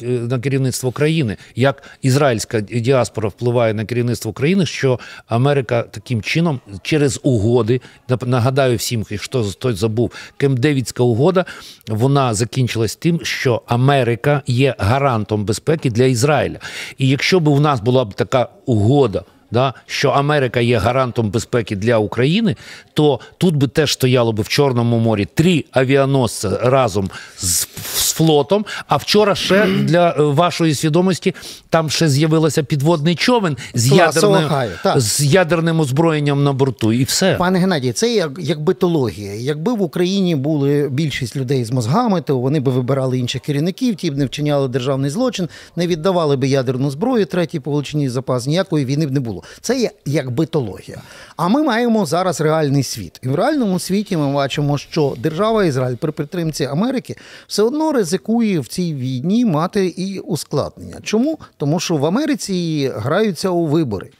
на 0.00 0.38
керівництво 0.38 0.92
країни, 0.92 1.36
як 1.56 1.82
ізраїльська 2.02 2.60
діаспора 2.60 3.28
впливає 3.28 3.74
на 3.74 3.84
керівництво 3.84 4.32
країни, 4.32 4.66
що 4.66 4.98
Америка 5.26 5.82
таким 5.82 6.22
чином 6.22 6.60
через 6.82 7.20
угоди, 7.22 7.80
нагадаю 8.26 8.76
всім, 8.88 9.04
хто 9.18 9.44
хтось 9.44 9.76
забув, 9.76 10.12
Кемп-Девідська 10.38 11.02
угода, 11.02 11.44
вона 11.88 12.34
закінчилась 12.34 12.96
тим, 12.96 13.20
що 13.22 13.62
Америка 13.66 14.42
є 14.46 14.74
гарантом 14.78 15.44
безпеки 15.44 15.90
для 15.90 16.04
Ізраїля. 16.04 16.58
І 16.98 17.08
якщо 17.08 17.40
б 17.40 17.48
у 17.48 17.60
нас 17.60 17.80
була 17.80 18.04
б 18.04 18.14
така 18.14 18.48
угода. 18.66 19.24
Да, 19.50 19.74
що 19.86 20.08
Америка 20.08 20.60
є 20.60 20.78
гарантом 20.78 21.30
безпеки 21.30 21.76
для 21.76 21.98
України, 21.98 22.56
то 22.94 23.20
тут 23.38 23.56
би 23.56 23.68
теж 23.68 23.92
стояло 23.92 24.32
би 24.32 24.42
в 24.42 24.48
Чорному 24.48 24.98
морі 24.98 25.26
три 25.34 25.64
авіаносці 25.72 26.48
разом 26.62 27.10
з, 27.36 27.66
з 27.94 28.12
флотом. 28.12 28.64
А 28.88 28.96
вчора 28.96 29.34
ще 29.34 29.66
для 29.82 30.10
е, 30.10 30.22
вашої 30.22 30.74
свідомості 30.74 31.34
там 31.70 31.90
ще 31.90 32.08
з'явився 32.08 32.62
підводний 32.62 33.14
човен 33.14 33.56
з 33.74 33.92
ядерним, 33.92 34.50
з 34.96 35.24
ядерним 35.24 35.80
озброєнням 35.80 36.44
на 36.44 36.52
борту, 36.52 36.92
і 36.92 37.04
все. 37.04 37.34
Пане 37.34 37.58
Геннадій, 37.58 37.92
це 37.92 38.14
як, 38.14 38.30
як 38.38 38.60
битологія. 38.60 39.34
Якби 39.34 39.72
в 39.72 39.82
Україні 39.82 40.36
були 40.36 40.88
більшість 40.88 41.36
людей 41.36 41.64
з 41.64 41.70
мозгами, 41.70 42.20
то 42.20 42.38
вони 42.38 42.60
би 42.60 42.72
вибирали 42.72 43.18
інших 43.18 43.42
керівників, 43.42 43.96
ті 43.96 44.10
б 44.10 44.18
не 44.18 44.26
вчиняли 44.26 44.68
державний 44.68 45.10
злочин, 45.10 45.48
не 45.76 45.86
віддавали 45.86 46.36
би 46.36 46.48
ядерну 46.48 46.90
зброю, 46.90 47.26
третій 47.26 47.60
по 47.60 47.70
величині 47.70 48.08
запас, 48.08 48.46
ніякої 48.46 48.84
війни 48.84 49.06
б 49.06 49.10
не 49.10 49.20
було. 49.20 49.37
Це 49.60 49.78
є 49.78 49.90
як 50.06 50.30
битологія. 50.30 51.02
А 51.36 51.48
ми 51.48 51.62
маємо 51.62 52.06
зараз 52.06 52.40
реальний 52.40 52.82
світ. 52.82 53.20
І 53.22 53.28
в 53.28 53.34
реальному 53.34 53.78
світі 53.78 54.16
ми 54.16 54.32
бачимо, 54.32 54.78
що 54.78 55.14
держава 55.18 55.64
Ізраїль 55.64 55.96
при 55.96 56.12
підтримці 56.12 56.64
Америки 56.64 57.16
все 57.46 57.62
одно 57.62 57.92
ризикує 57.92 58.60
в 58.60 58.68
цій 58.68 58.94
війні 58.94 59.44
мати 59.44 59.86
і 59.86 60.18
ускладнення. 60.18 60.96
Чому? 61.02 61.38
Тому 61.56 61.80
що 61.80 61.96
в 61.96 62.06
Америці 62.06 62.90
граються 62.96 63.50
у 63.50 63.66
вибори. 63.66 64.10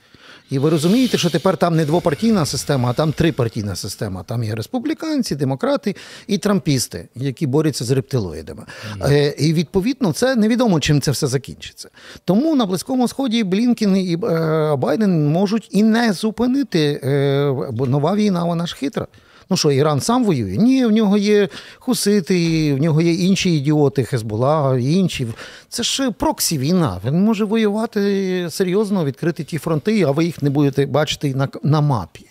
І 0.51 0.59
ви 0.59 0.71
розумієте, 0.71 1.19
що 1.19 1.31
тепер 1.31 1.57
там 1.57 1.77
не 1.77 1.85
двопартійна 1.85 2.47
система, 2.47 2.91
а 2.91 2.93
там 2.93 3.13
трипартійна 3.13 3.77
система. 3.77 4.23
Там 4.23 4.45
є 4.45 4.55
республіканці, 4.55 5.37
демократи 5.37 5.97
і 6.27 6.39
трампісти, 6.39 7.09
які 7.15 7.47
борються 7.47 7.85
з 7.85 7.91
рептилоїдами. 7.91 8.65
Е, 9.03 9.35
і 9.39 9.53
відповідно 9.53 10.13
це 10.13 10.37
невідомо, 10.37 10.81
чим 10.81 11.01
це 11.01 11.11
все 11.11 11.27
закінчиться. 11.27 11.89
Тому 12.25 12.55
на 12.55 12.67
Близькому 12.67 13.09
Сході 13.09 13.45
Блінкін 13.45 13.97
і 13.97 14.15
е, 14.15 14.77
Байден 14.77 15.29
можуть 15.29 15.69
і 15.71 15.83
не 15.83 16.13
зупинити, 16.13 17.01
е, 17.05 17.71
бо 17.73 17.87
нова 17.87 18.15
війна, 18.15 18.45
вона 18.45 18.67
ж 18.67 18.77
хитра. 18.77 19.07
Ну 19.51 19.57
що, 19.57 19.71
Іран 19.71 20.01
сам 20.01 20.25
воює? 20.25 20.57
Ні, 20.57 20.87
в 20.87 20.91
нього 20.91 21.17
є 21.17 21.49
хусити, 21.79 22.75
в 22.75 22.79
нього 22.79 23.01
є 23.01 23.13
інші 23.13 23.51
ідіоти, 23.51 24.05
Хезбола, 24.05 24.79
і 24.79 24.93
інші. 24.93 25.27
Це 25.69 25.83
ж 25.83 26.11
проксі 26.11 26.59
війна. 26.59 27.01
Він 27.05 27.25
може 27.25 27.45
воювати 27.45 28.47
серйозно, 28.51 29.05
відкрити 29.05 29.45
ті 29.45 29.59
фронти, 29.59 30.03
а 30.03 30.11
ви 30.11 30.25
їх 30.25 30.43
не 30.43 30.51
будете 30.51 30.87
бачити 30.87 31.35
на, 31.35 31.49
на 31.63 31.81
мапі. 31.81 32.25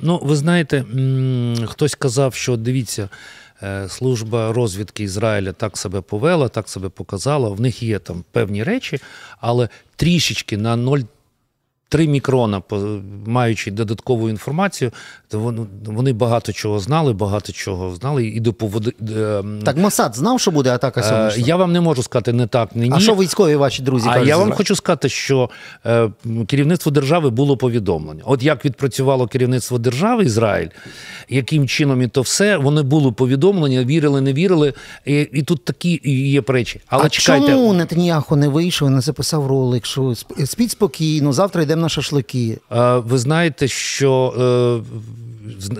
Ну, 0.00 0.20
ви 0.22 0.36
знаєте, 0.36 0.84
хтось 1.66 1.94
казав, 1.94 2.34
що 2.34 2.56
дивіться, 2.56 3.08
е, 3.62 3.88
служба 3.88 4.52
розвідки 4.52 5.04
Ізраїля 5.04 5.52
так 5.52 5.78
себе 5.78 6.00
повела, 6.00 6.48
так 6.48 6.68
себе 6.68 6.88
показала. 6.88 7.48
В 7.48 7.60
них 7.60 7.82
є 7.82 7.98
там 7.98 8.24
певні 8.32 8.62
речі, 8.62 9.00
але 9.40 9.68
трішечки 9.96 10.56
на 10.56 10.76
0,3 10.76 11.06
мікрона, 11.94 12.62
маючи 13.26 13.70
додаткову 13.70 14.28
інформацію, 14.30 14.90
то 15.28 15.66
вони 15.86 16.12
багато 16.12 16.52
чого 16.52 16.78
знали, 16.80 17.12
багато 17.12 17.52
чого 17.52 17.94
знали 17.94 18.26
і 18.26 18.40
доповоди. 18.40 18.92
е, 19.16 19.42
Так, 19.64 19.76
Мосад 19.76 20.14
знав, 20.16 20.40
що 20.40 20.50
буде 20.50 20.70
атака 20.70 21.00
е, 21.00 21.04
сонячна? 21.04 21.46
Я 21.46 21.56
вам 21.56 21.72
не 21.72 21.80
можу 21.80 22.02
сказати 22.02 22.32
не 22.32 22.46
так, 22.46 22.76
не 22.76 22.88
ні. 22.88 22.94
А 22.96 23.00
що 23.00 23.14
військові 23.14 23.56
ваші 23.56 23.82
друзі 23.82 24.08
А 24.08 24.12
кажуть? 24.12 24.28
я 24.28 24.36
вам 24.36 24.42
Ізраїлю? 24.42 24.56
хочу 24.56 24.76
сказати, 24.76 25.08
що 25.08 25.50
е, 25.86 26.10
керівництво 26.46 26.92
держави 26.92 27.30
було 27.30 27.56
повідомлення. 27.56 28.22
От 28.24 28.42
як 28.42 28.64
відпрацювало 28.64 29.26
керівництво 29.26 29.78
держави 29.78 30.24
Ізраїль, 30.24 30.68
яким 31.28 31.68
чином 31.68 32.02
і 32.02 32.08
то 32.08 32.22
все, 32.22 32.56
вони 32.56 32.82
були 32.82 33.12
повідомлення, 33.12 33.84
вірили, 33.84 34.20
не 34.20 34.32
вірили. 34.32 34.74
І, 35.04 35.20
і 35.32 35.42
тут 35.42 35.64
такі 35.64 36.00
є 36.04 36.42
речі. 36.48 36.80
Але 36.86 37.04
а 37.04 37.08
чекайте, 37.08 37.46
чому 37.48 37.72
Нетаньяху 37.72 38.36
не 38.36 38.48
вийшов 38.48 38.88
і 38.88 38.92
не 38.92 39.00
записав 39.00 39.46
ролик, 39.46 39.86
що 39.86 40.14
спіть 40.44 40.70
спокійно, 40.70 41.32
завтра 41.32 41.64
йдемо 41.76 41.82
на 41.84 41.88
шашлики. 41.88 42.58
ви 42.96 43.18
знаєте, 43.18 43.68
що 43.68 44.34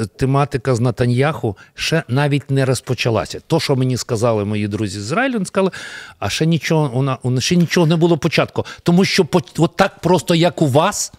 е, 0.01 0.05
тематика 0.17 0.75
з 0.75 0.81
Натаньяху 0.81 1.57
ще 1.75 2.03
навіть 2.09 2.51
не 2.51 2.65
розпочалася. 2.65 3.41
То, 3.47 3.61
що 3.61 3.77
мені 3.77 3.97
сказали 3.97 4.45
мої 4.45 4.69
друзі 4.69 5.01
з 5.01 5.03
Ізраїлю, 5.03 5.33
вони 5.35 5.47
сказали, 5.47 5.71
а 6.19 6.29
ще 6.29 6.47
нічого, 6.47 6.91
вона, 6.95 7.19
вона- 7.23 7.41
ще 7.41 7.57
нічого 7.57 7.87
не 7.87 7.97
було 7.97 8.19
початку. 8.19 8.65
Тому 8.83 9.05
що 9.05 9.25
по- 9.25 9.41
от 9.59 9.77
так 9.77 10.01
просто, 10.01 10.35
як 10.35 10.63
у 10.63 10.67
вас. 10.67 11.13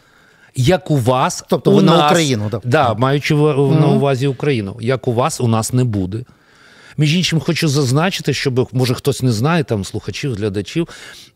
Як 0.60 0.92
у 0.92 0.98
вас, 0.98 1.44
Тобто 1.50 1.72
у 1.72 1.82
на 1.82 1.98
нас, 1.98 2.12
Україну, 2.12 2.50
так? 2.52 2.62
Да, 2.66 2.94
маючи 2.94 3.36
в- 3.36 3.76
на 3.82 3.88
увазі 3.88 4.28
Україну. 4.28 4.78
Як 4.82 5.08
у 5.08 5.14
вас, 5.14 5.42
у 5.42 5.48
нас 5.48 5.74
не 5.74 5.84
буде. 5.84 6.24
Між 6.98 7.16
іншим, 7.16 7.40
хочу 7.40 7.68
зазначити, 7.68 8.34
щоб 8.34 8.70
може 8.74 8.94
хтось 8.94 9.22
не 9.22 9.32
знає, 9.32 9.64
там 9.64 9.86
слухачів, 9.86 10.34
глядачів, 10.36 10.88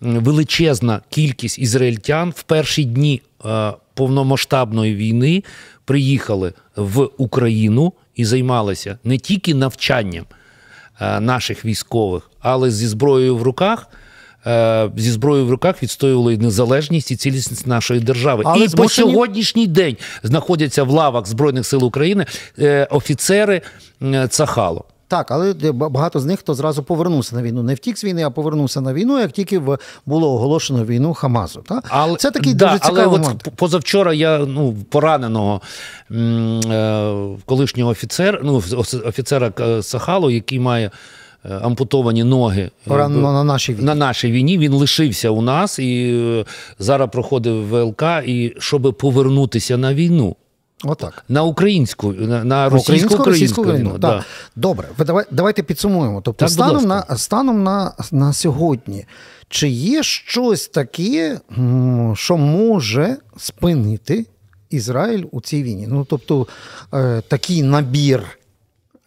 величезна 0.01 1.01
кількість 1.09 1.59
ізраїльтян 1.59 2.33
в 2.35 2.43
перші 2.43 2.83
дні 2.83 3.21
е, 3.45 3.73
повномасштабної 3.93 4.95
війни 4.95 5.43
приїхали 5.85 6.53
в 6.75 7.09
Україну 7.17 7.93
і 8.15 8.25
займалися 8.25 8.97
не 9.03 9.17
тільки 9.17 9.53
навчанням 9.53 10.25
е, 11.01 11.19
наших 11.19 11.65
військових, 11.65 12.31
але 12.39 12.71
зі 12.71 12.87
зброєю 12.87 13.37
в 13.37 13.43
руках. 13.43 13.87
е, 14.47 14.89
Зі 14.97 15.11
зброєю 15.11 15.45
в 15.45 15.51
руках 15.51 15.83
відстоювали 15.83 16.37
незалежність 16.37 17.11
і 17.11 17.15
цілісність 17.15 17.67
нашої 17.67 17.99
держави. 17.99 18.43
Але 18.45 18.65
і 18.65 18.69
по 18.69 18.89
сьогоднішній 18.89 19.67
день 19.67 19.97
знаходяться 20.23 20.83
в 20.83 20.89
лавах 20.89 21.27
Збройних 21.27 21.65
сил 21.65 21.85
України 21.85 22.25
офіцери 22.89 23.61
Цахало. 24.29 24.85
Так, 25.11 25.31
але 25.31 25.53
багато 25.71 26.19
з 26.19 26.25
них 26.25 26.39
хто 26.39 26.53
зразу 26.53 26.83
повернувся 26.83 27.35
на 27.35 27.41
війну. 27.41 27.63
Не 27.63 27.73
втік 27.73 27.97
з 27.97 28.03
війни, 28.03 28.23
а 28.23 28.29
повернувся 28.29 28.81
на 28.81 28.93
війну, 28.93 29.19
як 29.19 29.31
тільки 29.31 29.59
в- 29.59 29.77
було 30.05 30.33
оголошено 30.33 30.85
війну 30.85 31.13
Хамасу. 31.13 31.63
Так? 31.67 31.83
Але, 31.89 32.15
Це 32.17 32.31
такий 32.31 32.53
да, 32.53 32.65
дуже 32.65 32.79
цікавий 32.79 33.03
але 33.05 33.17
момент. 33.19 33.43
от 33.47 33.55
позавчора 33.55 34.13
я 34.13 34.37
ну, 34.39 34.75
пораненого 34.89 35.61
е, 36.11 37.13
колишнього 37.45 37.91
офіцера, 37.91 38.39
ну, 38.43 38.55
офіцера 39.05 39.51
Сахалу, 39.81 40.29
який 40.29 40.59
має 40.59 40.91
е, 41.45 41.55
ампутовані 41.61 42.23
ноги. 42.23 42.61
е, 42.61 42.71
Поранено 42.89 43.33
на 43.33 43.43
нашій 43.43 43.73
війні. 43.73 43.85
на 43.85 43.95
нашій 43.95 44.31
війні 44.31 44.57
він 44.57 44.73
лишився 44.73 45.29
у 45.29 45.41
нас 45.41 45.79
і 45.79 46.45
зараз 46.79 47.09
проходив 47.11 47.67
ВЛК, 47.67 48.03
і 48.25 48.53
щоб 48.59 48.97
повернутися 48.99 49.77
на 49.77 49.93
війну. 49.93 50.35
Отак. 50.83 51.23
На 51.29 51.43
українську, 51.43 52.13
на, 52.13 52.43
на 52.43 52.67
Українсько-російську 52.67 53.23
російсько-українську 53.23 53.63
війну. 53.63 53.89
Так. 53.89 53.99
Да. 53.99 54.23
Добре, 54.55 54.87
ви 54.97 55.05
давай, 55.05 55.25
давайте 55.31 55.63
підсумуємо. 55.63 56.21
Тобто, 56.21 56.45
Так, 56.45 56.49
станом, 56.49 56.85
на, 56.85 57.17
станом 57.17 57.63
на, 57.63 57.93
на 58.11 58.33
сьогодні, 58.33 59.05
чи 59.49 59.69
є 59.69 60.03
щось 60.03 60.67
таке, 60.67 61.39
що 62.13 62.37
може 62.37 63.17
спинити 63.37 64.25
Ізраїль 64.69 65.23
у 65.31 65.41
цій 65.41 65.63
війні? 65.63 65.87
Ну, 65.89 66.05
тобто, 66.09 66.47
е, 66.93 67.21
такий 67.27 67.63
набір. 67.63 68.23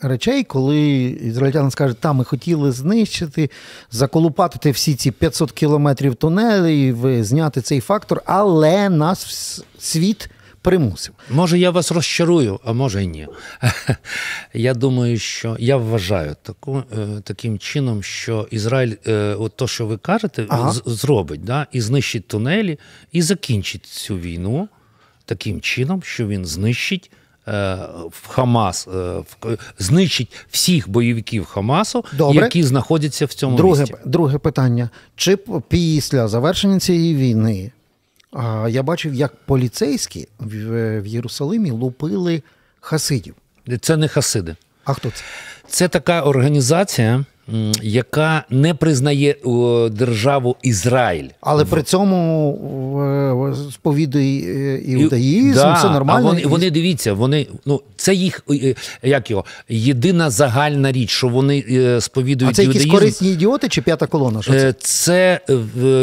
Речей, 0.01 0.45
коли 0.45 0.81
ізраїльтяни 1.03 1.71
скажуть, 1.71 1.99
та 1.99 2.13
ми 2.13 2.25
хотіли 2.25 2.73
знищити, 2.73 3.51
заколупатити 3.91 4.71
всі 4.71 4.95
ці 4.95 5.11
500 5.11 5.53
кілометрів 5.53 6.15
тунелів, 6.15 7.25
зняти 7.25 7.61
цей 7.61 7.81
фактор, 7.81 8.23
але 8.25 8.89
нас 8.89 9.63
світ 9.79 10.29
примусив. 10.65 11.15
Може, 11.31 11.59
я 11.59 11.71
вас 11.71 11.93
розчарую, 11.93 12.61
а 12.65 12.73
може 12.73 13.05
й 13.05 13.07
ні. 13.07 13.29
Я 14.55 14.75
думаю, 14.75 15.19
що 15.19 15.57
я 15.59 15.77
вважаю 15.77 16.37
таку, 16.43 16.83
е, 16.93 17.07
таким 17.25 17.59
чином, 17.59 18.03
що 18.03 18.49
Ізраїль, 18.51 18.95
е, 19.07 19.13
от 19.39 19.57
то, 19.57 19.69
що 19.69 19.87
ви 19.87 19.97
кажете, 19.97 20.47
Ага. 20.49 20.73
зробить, 20.87 21.45
да? 21.45 21.67
і 21.73 21.81
знищить 21.81 22.29
тунелі, 22.29 22.79
і 23.13 23.23
закінчить 23.23 23.87
цю 23.87 24.17
війну 24.19 24.69
таким 25.25 25.61
чином, 25.61 26.03
що 26.03 26.27
він 26.27 26.45
знищить. 26.45 27.11
е, 27.49 27.75
В 28.11 28.29
Хамас 28.29 28.87
в- 28.87 29.25
знищить 29.79 30.33
всіх 30.51 30.89
бойовиків 30.89 31.45
Хамасу, 31.45 32.05
Добре. 32.13 32.43
які 32.45 32.63
знаходяться 32.63 33.27
в 33.27 33.33
цьому 33.33 33.57
Друге, 33.57 33.81
місті. 33.81 33.97
друге 34.05 34.39
питання. 34.39 34.91
Чи 35.17 35.37
після 35.69 36.29
завершення 36.29 36.79
цієї 36.79 37.15
війни 37.15 37.73
я 38.69 38.83
бачив, 38.83 39.15
як 39.15 39.37
поліцейські 39.37 40.29
в, 40.39 41.01
в 41.01 41.07
Єрусалимі 41.07 41.71
лупили 41.71 42.43
хасидів? 42.81 43.35
Це 43.81 43.97
не 43.97 44.09
хасиди. 44.09 44.57
А 44.85 44.93
хто 44.93 45.11
це? 45.11 45.23
Це 45.69 45.89
така 45.89 46.23
організація, 46.23 47.25
яка 47.83 48.45
не 48.51 48.75
признає 48.75 49.37
державу 49.91 50.57
Ізраїль. 50.63 51.29
Але 51.41 51.65
при 51.65 51.83
цьому 51.83 53.53
е, 53.53 53.73
сповідує 53.73 54.75
е, 54.75 54.79
іудаїзм, 54.79 55.55
да, 55.55 55.73
все 55.73 55.91
нормально. 55.91 56.29
А 56.29 56.31
вони, 56.31 56.47
вони 56.47 56.71
дивіться, 56.71 57.13
вони 57.13 57.47
ну 57.67 57.81
це 57.97 58.15
їх 58.15 58.45
е, 58.51 58.75
як 59.03 59.31
його 59.31 59.45
єдина 59.69 60.31
загальна 60.31 60.93
річ, 60.93 61.11
що 61.11 61.29
вони 61.29 61.65
е, 61.71 61.97
а 61.97 62.01
сповідують 62.01 62.57
це 62.57 62.65
якісь 62.65 62.87
корисні 62.87 63.33
ідіоти 63.33 63.69
чи 63.69 63.83
п'ята 63.83 64.07
колона? 64.07 64.43
Що 64.43 64.53
це? 64.53 64.75
Це 64.79 65.41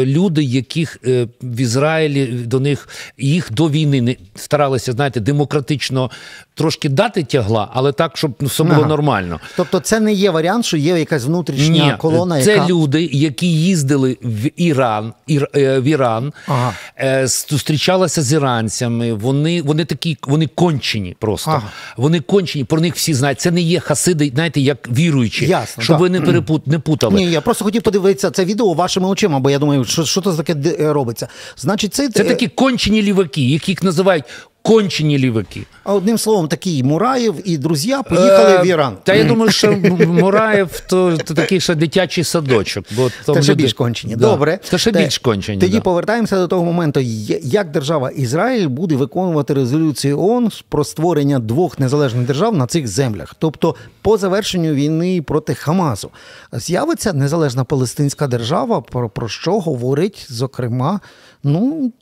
люди, 0.04 0.42
яких 0.42 0.98
в 1.42 1.60
Ізраїлі 1.60 2.26
до 2.26 2.60
них 2.60 2.88
їх 3.18 3.52
до 3.52 3.68
війни 3.68 4.00
не 4.00 4.16
старалися, 4.34 4.92
знаєте, 4.92 5.20
демократично 5.20 6.10
трошки 6.54 6.88
дати 6.88 7.24
тягла, 7.24 7.68
але 7.72 7.92
так, 7.92 8.16
щоб 8.16 8.32
ну, 8.40 8.48
все 8.48 8.62
було 8.62 8.76
Ага. 8.78 8.88
нормально. 8.88 9.40
Тобто 9.56 9.80
це 9.80 10.00
не 10.00 10.12
є 10.12 10.30
варіант, 10.30 10.64
що 10.64 10.76
є 10.76 10.98
якась 10.98 11.22
внутрішня 11.32 11.86
Ні, 11.86 11.94
колона, 11.98 12.42
це 12.42 12.52
яка... 12.52 12.66
люди, 12.66 13.08
які 13.12 13.46
їздили 13.46 14.16
в 14.22 14.50
Іран, 14.56 15.12
Ір, 15.26 15.48
е, 15.56 15.80
в 15.80 15.84
Іран, 15.84 16.32
Ага. 16.46 16.74
е, 17.00 17.26
зустрічалися 17.26 18.22
з 18.22 18.32
іранцями. 18.32 19.12
Вони, 19.12 19.62
вони 19.62 19.84
такі, 19.84 20.16
вони 20.26 20.46
кончені 20.46 21.16
просто. 21.18 21.50
Ага. 21.50 21.68
Вони 21.96 22.20
кончені, 22.20 22.64
про 22.64 22.80
них 22.80 22.94
всі 22.94 23.14
знають. 23.14 23.40
Це 23.40 23.50
не 23.50 23.60
є 23.60 23.80
хасиди, 23.80 24.30
знаєте, 24.34 24.60
як 24.60 24.88
віруючі, 24.88 25.46
Ясно, 25.46 25.82
щоб 25.82 25.94
так. 25.94 26.00
ви 26.00 26.10
не 26.10 26.20
перепут, 26.20 26.66
не 26.66 26.78
путали. 26.78 27.14
Ні, 27.14 27.30
я 27.30 27.40
просто 27.40 27.64
хотів 27.64 27.82
подивитися 27.82 28.30
це 28.30 28.44
відео 28.44 28.72
вашими 28.72 29.08
очима, 29.08 29.38
бо 29.38 29.50
я 29.50 29.58
думаю, 29.58 29.84
що, 29.84 30.04
що 30.04 30.20
це 30.20 30.42
таке 30.42 30.54
робиться. 30.92 31.28
Значить, 31.56 31.94
це, 31.94 32.08
Це 32.08 32.22
е, 32.22 32.26
такі 32.26 32.48
кончені 32.48 33.02
ліваки, 33.02 33.48
яких 33.48 33.82
називають 33.82 34.24
кончені 34.62 35.18
ліваки. 35.18 35.62
А 35.84 35.94
одним 35.94 36.18
словом, 36.18 36.48
такий 36.48 36.82
Мураєв 36.82 37.34
і 37.44 37.58
друзі 37.58 37.94
поїхали 38.08 38.54
Е, 38.54 38.62
в 38.62 38.66
Іран. 38.66 38.96
Та 39.04 39.14
я 39.14 39.24
думаю, 39.24 39.52
що 39.52 39.72
Мураєв 40.06 40.80
то, 40.88 41.16
такий 41.16 41.60
ще 41.60 41.74
дитячий 41.74 42.24
садочок. 42.24 42.84
Бо 42.96 43.10
Це 43.34 43.42
ще 43.42 43.54
більш 43.54 43.72
кончені. 43.72 44.16
Добре. 44.16 44.58
Це 44.62 44.78
ще 44.78 44.90
більш 44.90 45.18
кончені. 45.18 45.60
Тоді 45.60 45.80
повертаємося 45.80 46.36
до 46.36 46.48
того 46.48 46.64
моменту, 46.64 47.00
як 47.42 47.70
держава 47.70 48.10
Ізраїль 48.10 48.68
буде 48.68 48.96
виконувати 48.96 49.54
резолюцію 49.54 50.20
ООН 50.20 50.50
про 50.68 50.84
створення 50.84 51.38
двох 51.38 51.78
незалежних 51.78 52.26
держав 52.26 52.56
на 52.56 52.66
цих 52.66 52.88
землях. 52.88 53.34
Тобто, 53.38 53.74
по 54.02 54.18
завершенню 54.18 54.74
війни 54.74 55.22
проти 55.22 55.54
Хамасу 55.54 56.10
з'явиться 56.52 57.12
незалежна 57.12 57.64
палестинська 57.64 58.26
держава, 58.26 58.80
про, 58.80 59.08
про 59.08 59.28
що 59.28 59.60
говорить, 59.60 60.26
зокрема, 60.28 61.00
ну. 61.42 61.92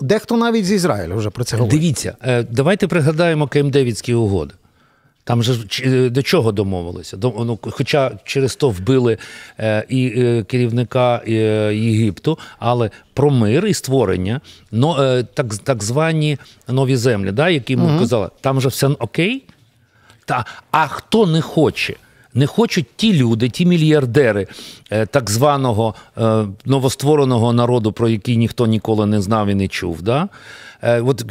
Дехто 0.00 0.36
навіть 0.36 0.66
з 0.66 0.72
Ізраїлю 0.72 1.16
вже 1.16 1.30
про 1.30 1.44
це 1.44 1.56
говорить. 1.56 1.80
Дивіться, 1.80 2.16
е, 2.22 2.42
давайте 2.42 2.86
пригадаємо 2.86 3.44
Кемп-Девідські 3.44 4.14
угоди. 4.14 4.54
Там 5.24 5.42
же 5.42 5.54
е, 5.84 6.10
до 6.10 6.22
чого 6.22 6.52
домовилися? 6.52 7.16
Ну, 7.22 7.58
хоча 7.62 8.12
через 8.24 8.56
то 8.56 8.70
вбили 8.70 9.18
е, 9.58 9.84
і 9.88 10.10
керівника 10.48 11.22
Єгипту, 11.72 12.38
але 12.58 12.90
про 13.14 13.30
мир 13.30 13.66
і 13.66 13.74
створення, 13.74 14.40
но, 14.72 15.22
так, 15.22 15.54
так 15.54 15.82
звані 15.82 16.38
нові 16.68 16.96
землі, 16.96 17.32
да, 17.32 17.48
які 17.48 17.76
ми 17.76 17.98
казали, 17.98 18.28
там 18.40 18.60
же 18.60 18.68
все 18.68 18.86
окей. 18.86 19.44
Та, 20.24 20.44
а 20.70 20.86
хто 20.86 21.26
не 21.26 21.40
хоче? 21.40 21.96
Не 22.34 22.46
хочуть 22.46 22.86
ті 22.96 23.12
люди, 23.12 23.48
ті 23.48 23.66
мільярдери 23.66 24.46
е, 24.90 25.06
так 25.06 25.30
званого 25.30 25.94
е, 26.18 26.44
новоствореного 26.64 27.52
народу, 27.52 27.92
про 27.92 28.08
який 28.08 28.36
ніхто 28.36 28.66
ніколи 28.66 29.06
не 29.06 29.20
знав 29.20 29.48
і 29.48 29.54
не 29.54 29.68
чув. 29.68 30.02
Да? 30.02 30.28
Е, 30.82 31.00
от 31.00 31.24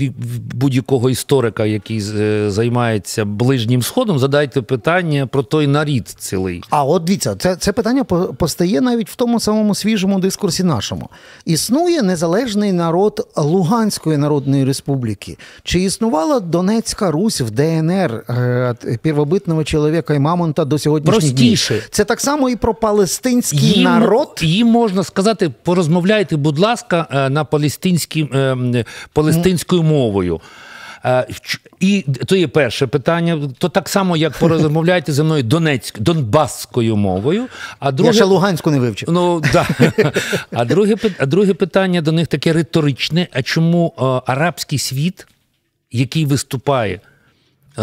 будь-якого 0.56 1.10
історика, 1.10 1.66
який 1.66 2.04
е, 2.18 2.52
займається 2.52 3.26
ближнім 3.26 3.82
сходом, 3.82 4.20
задайте 4.20 4.62
питання 4.62 5.28
про 5.28 5.44
той 5.44 5.68
нарід 5.68 6.08
цілий. 6.08 6.64
А 6.70 6.84
от 6.86 7.04
дивіться, 7.04 7.36
це, 7.36 7.56
це 7.56 7.72
питання 7.74 8.04
по- 8.04 8.20
постає 8.34 8.82
навіть 8.82 9.10
в 9.10 9.16
тому 9.16 9.40
самому 9.40 9.76
свіжому 9.76 10.20
дискурсі 10.20 10.64
нашому. 10.64 11.10
Існує 11.46 12.02
незалежний 12.02 12.72
народ 12.72 13.28
Луганської 13.36 14.18
Народної 14.18 14.66
Республіки. 14.66 15.38
Чи 15.64 15.80
існувала 15.80 16.40
Донецька 16.40 17.12
Русь 17.12 17.42
в 17.42 17.50
ДНР 17.50 18.12
е, 18.30 18.98
первобитного 19.04 19.64
чоловіка 19.64 20.14
і 20.14 20.20
мамонта 20.20 20.66
до 20.66 20.80
сьогоднішніх 20.80 21.20
Простіше. 21.20 21.74
днів? 21.74 21.88
Це 21.92 22.06
так 22.06 22.22
само 22.22 22.50
і 22.50 22.56
про 22.56 22.74
палестинський 22.74 23.60
Їм, 23.60 23.84
народ. 23.84 24.30
їм 24.42 24.68
можна 24.68 25.04
сказати, 25.04 25.52
порозмовляйте, 25.64 26.36
будь 26.38 26.60
ласка, 26.60 27.28
на 27.32 27.44
палестинській, 27.44 28.30
е, 28.34 28.38
м, 28.38 28.84
палестинською 29.44 29.84
мовою. 29.84 30.42
Е, 31.06 31.28
І 31.80 32.06
то 32.26 32.36
є 32.36 32.48
перше 32.48 32.88
питання. 32.88 33.40
То 33.58 33.70
так 33.70 33.90
само, 33.90 34.18
як 34.18 34.34
порозмовляєте 34.38 35.14
зі 35.14 35.24
мною 35.24 35.44
донецьк, 35.44 36.00
донбасською 36.00 36.96
мовою. 36.96 37.48
А 37.80 37.92
Я 37.98 38.14
ще 38.14 38.24
Луганську 38.24 38.72
не 38.72 38.80
вивчив. 38.80 39.10
Ну 39.12 39.42
да. 39.54 39.68
А 40.52 40.66
друге, 40.66 40.96
а 41.20 41.26
друге 41.26 41.54
питання 41.54 42.02
до 42.02 42.12
них 42.12 42.28
таке 42.28 42.54
риторичне: 42.54 43.28
а 43.34 43.42
чому 43.42 43.94
е, 43.98 44.32
арабський 44.32 44.80
світ, 44.80 45.28
який 45.92 46.26
виступає, 46.26 47.00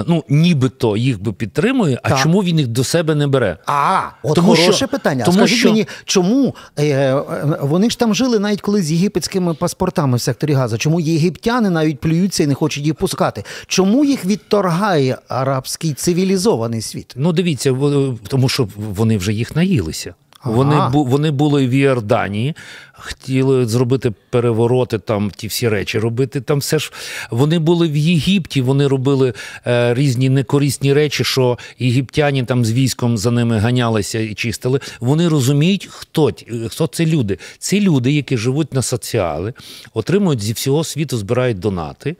ну 0.06 0.24
нібито 0.28 0.96
їх 0.96 1.22
би 1.22 1.32
підтримує, 1.32 2.00
а 2.02 2.08
Так. 2.08 2.18
чому 2.18 2.42
він 2.42 2.58
їх 2.58 2.68
до 2.68 2.84
себе 2.84 3.14
не 3.14 3.26
бере? 3.26 3.56
А, 3.66 4.00
от 4.22 4.34
Тому 4.34 4.48
хороше 4.48 4.72
що- 4.72 4.88
питання. 4.88 5.24
тому 5.24 5.38
Скажіть 5.38 5.58
що- 5.58 5.68
мені, 5.68 5.86
чому 6.04 6.54
е, 6.76 6.84
е, 6.86 7.22
вони 7.60 7.90
ж 7.90 7.98
там 7.98 8.14
жили 8.14 8.38
навіть 8.38 8.60
коли 8.60 8.82
з 8.82 8.92
єгипетськими 8.92 9.54
паспортами 9.54 10.16
в 10.16 10.20
секторі 10.20 10.52
Газа? 10.52 10.78
Чому 10.78 11.00
єгиптяни 11.00 11.70
навіть 11.70 12.00
плюються 12.00 12.42
і 12.42 12.46
не 12.46 12.54
хочуть 12.54 12.84
їх 12.84 12.94
пускати? 12.94 13.44
Чому 13.66 14.04
їх 14.04 14.24
відторгає 14.24 15.18
арабський 15.28 15.92
цивілізований 15.92 16.82
світ? 16.82 17.12
Ну, 17.16 17.32
дивіться, 17.32 17.76
тому 18.28 18.48
що 18.48 18.68
вони 18.76 19.16
вже 19.18 19.32
їх 19.32 19.56
наїлися. 19.56 20.14
Ага. 20.46 20.56
Вони, 20.56 20.90
бу- 20.92 21.04
вони 21.04 21.30
були 21.30 21.66
в 21.66 21.70
Іорданії, 21.70 22.54
хотіли 22.92 23.66
зробити 23.66 24.12
перевороти, 24.30 24.98
там 24.98 25.30
ті 25.36 25.46
всі 25.46 25.68
речі 25.68 25.98
робити. 25.98 26.40
Там 26.40 26.58
все 26.58 26.78
ж 26.78 26.92
вони 27.30 27.58
були 27.58 27.88
в 27.88 27.96
Єгипті, 27.96 28.62
вони 28.62 28.86
робили 28.86 29.32
е, 29.66 29.94
різні 29.94 30.28
некорисні 30.28 30.92
речі, 30.92 31.24
що 31.24 31.58
єгиптяні 31.78 32.42
там 32.44 32.64
з 32.64 32.72
військом 32.72 33.18
за 33.18 33.30
ними 33.30 33.58
ганялися 33.58 34.18
і 34.18 34.34
чистили. 34.34 34.80
Вони 35.00 35.28
розуміють, 35.28 35.88
хто, 35.90 36.30
хто 36.68 36.86
це 36.86 37.06
люди. 37.06 37.38
Це 37.58 37.80
люди, 37.80 38.12
які 38.12 38.36
живуть 38.36 38.74
на 38.74 38.82
соціали, 38.82 39.52
отримують 39.94 40.40
зі 40.42 40.52
всього 40.52 40.84
світу, 40.84 41.16
збирають 41.16 41.58
донати. 41.58 42.16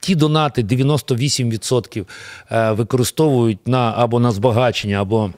ті 0.00 0.14
донати 0.14 0.62
98% 0.62 2.04
е, 2.52 2.72
використовують 2.72 3.68
на 3.68 3.94
або 3.96 4.20
на 4.20 4.30
збагачення, 4.32 5.00
або 5.00 5.30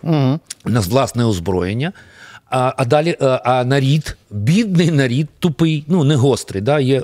на 0.64 0.80
власне 0.80 1.24
озброєння. 1.24 1.92
А, 2.50 2.72
а 2.76 2.84
далі 2.84 3.16
е, 3.22 3.26
а 3.44 3.64
нарід, 3.64 4.16
бідний 4.30 4.90
нарід, 4.90 5.28
тупий, 5.38 5.84
ну 5.86 6.04
не 6.04 6.16
гострий. 6.16 6.62
Да? 6.62 6.80
Є, 6.80 7.00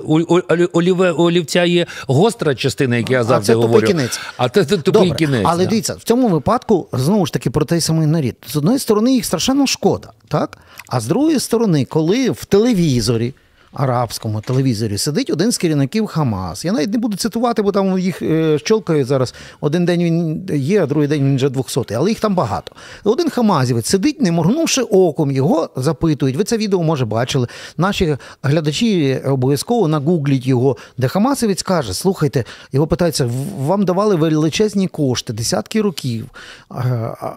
оліве, 0.72 1.12
олівця 1.12 1.64
є 1.64 1.86
гостра 2.06 2.54
частина, 2.54 2.96
як 2.96 3.10
я 3.10 3.20
А 3.20 3.24
це 3.24 3.40
це 3.40 3.52
тупий 3.52 3.82
кінець. 3.82 4.20
А 4.36 4.48
це, 4.48 4.64
це 4.64 4.76
тупий 4.76 5.02
Добре, 5.02 5.16
кінець. 5.16 5.46
Але 5.46 5.64
да. 5.64 5.70
дивіться, 5.70 5.94
в 5.94 6.02
цьому 6.02 6.28
випадку 6.28 6.88
знову 6.92 7.26
ж 7.26 7.32
таки 7.32 7.50
про 7.50 7.64
той 7.64 7.80
самий 7.80 8.06
нарід. 8.06 8.36
З 8.46 8.56
одної 8.56 8.78
сторони, 8.78 9.14
їх 9.14 9.24
страшенно 9.24 9.66
шкода, 9.66 10.10
так? 10.28 10.58
А 10.88 11.00
з 11.00 11.06
другої 11.06 11.40
сторони, 11.40 11.84
коли 11.84 12.30
в 12.30 12.44
телевізорі. 12.44 13.34
Арабському 13.74 14.40
телевізорі 14.40 14.98
сидить 14.98 15.30
один 15.30 15.52
з 15.52 15.58
керівників 15.58 16.06
Хамас. 16.06 16.64
Я 16.64 16.72
навіть 16.72 16.92
не 16.92 16.98
буду 16.98 17.16
цитувати, 17.16 17.62
бо 17.62 17.72
там 17.72 17.98
їх 17.98 18.22
е, 18.22 18.58
щолкають 18.58 19.06
зараз. 19.06 19.34
Один 19.60 19.84
день 19.84 20.02
він 20.02 20.46
є, 20.54 20.82
а 20.82 20.86
другий 20.86 21.08
день 21.08 21.24
він 21.24 21.36
вже 21.36 21.48
200, 21.48 21.94
але 21.94 22.08
їх 22.10 22.20
там 22.20 22.34
багато. 22.34 22.72
Один 23.04 23.30
хамазівець 23.30 23.86
сидить, 23.86 24.20
не 24.22 24.32
моргнувши 24.32 24.82
оком, 24.82 25.30
його 25.30 25.70
запитують. 25.76 26.36
Ви 26.36 26.44
це 26.44 26.56
відео 26.56 26.82
може 26.82 27.04
бачили. 27.04 27.46
Наші 27.76 28.16
глядачі 28.42 29.20
обов'язково 29.26 29.88
нагугліть 29.88 30.46
його, 30.46 30.76
де 30.98 31.08
хамасівець 31.08 31.62
каже: 31.62 31.94
слухайте, 31.94 32.44
його 32.72 32.86
питаються, 32.86 33.26
«В- 33.26 33.30
вам 33.64 33.84
давали 33.84 34.14
величезні 34.16 34.88
кошти, 34.88 35.32
десятки 35.32 35.80
років. 35.82 36.26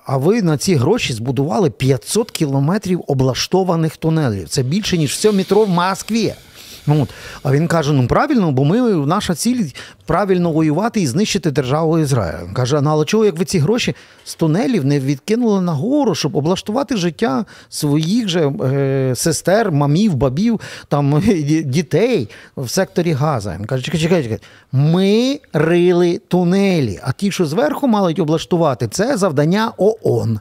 А 0.05 0.17
ви 0.17 0.41
на 0.41 0.57
ці 0.57 0.75
гроші 0.75 1.13
збудували 1.13 1.69
500 1.69 2.31
кілометрів 2.31 3.03
облаштованих 3.07 3.97
тунелів. 3.97 4.49
Це 4.49 4.63
більше, 4.63 4.97
ніж 4.97 5.11
все 5.11 5.31
метро 5.31 5.63
в 5.63 5.69
Москві. 5.69 6.26
Ну, 6.87 7.01
от. 7.01 7.09
А 7.43 7.51
він 7.51 7.67
каже: 7.67 7.93
ну 7.93 8.07
правильно, 8.07 8.51
бо 8.51 8.65
ми 8.65 8.81
наша 9.05 9.35
ціль 9.35 9.63
правильно 10.05 10.51
воювати 10.51 11.01
і 11.01 11.07
знищити 11.07 11.51
державу 11.51 11.99
Ізраїль. 11.99 12.47
Він 12.47 12.53
Каже, 12.53 12.81
ну 12.81 12.89
але 12.89 13.05
чого, 13.05 13.25
як 13.25 13.37
ви 13.37 13.45
ці 13.45 13.59
гроші 13.59 13.95
з 14.23 14.35
тунелів 14.35 14.85
не 14.85 14.99
відкинули 14.99 15.61
нагору, 15.61 16.15
щоб 16.15 16.35
облаштувати 16.35 16.97
життя 16.97 17.45
своїх 17.69 18.27
же 18.27 18.47
е, 18.49 19.13
сестер, 19.15 19.71
мамів, 19.71 20.15
бабів, 20.15 20.59
там 20.87 21.23
дітей 21.65 22.29
в 22.57 22.69
секторі 22.69 23.11
Газа. 23.11 23.55
Він 23.59 23.65
каже, 23.65 23.83
чекай, 23.83 23.99
чекай, 23.99 24.23
чекай. 24.23 24.39
Ми 24.71 25.39
рили 25.53 26.21
тунелі, 26.27 26.99
а 27.03 27.11
ті, 27.11 27.31
що 27.31 27.45
зверху 27.45 27.87
мають 27.87 28.19
облаштувати, 28.19 28.87
це 28.87 29.17
завдання 29.17 29.71
ООН. 29.77 30.39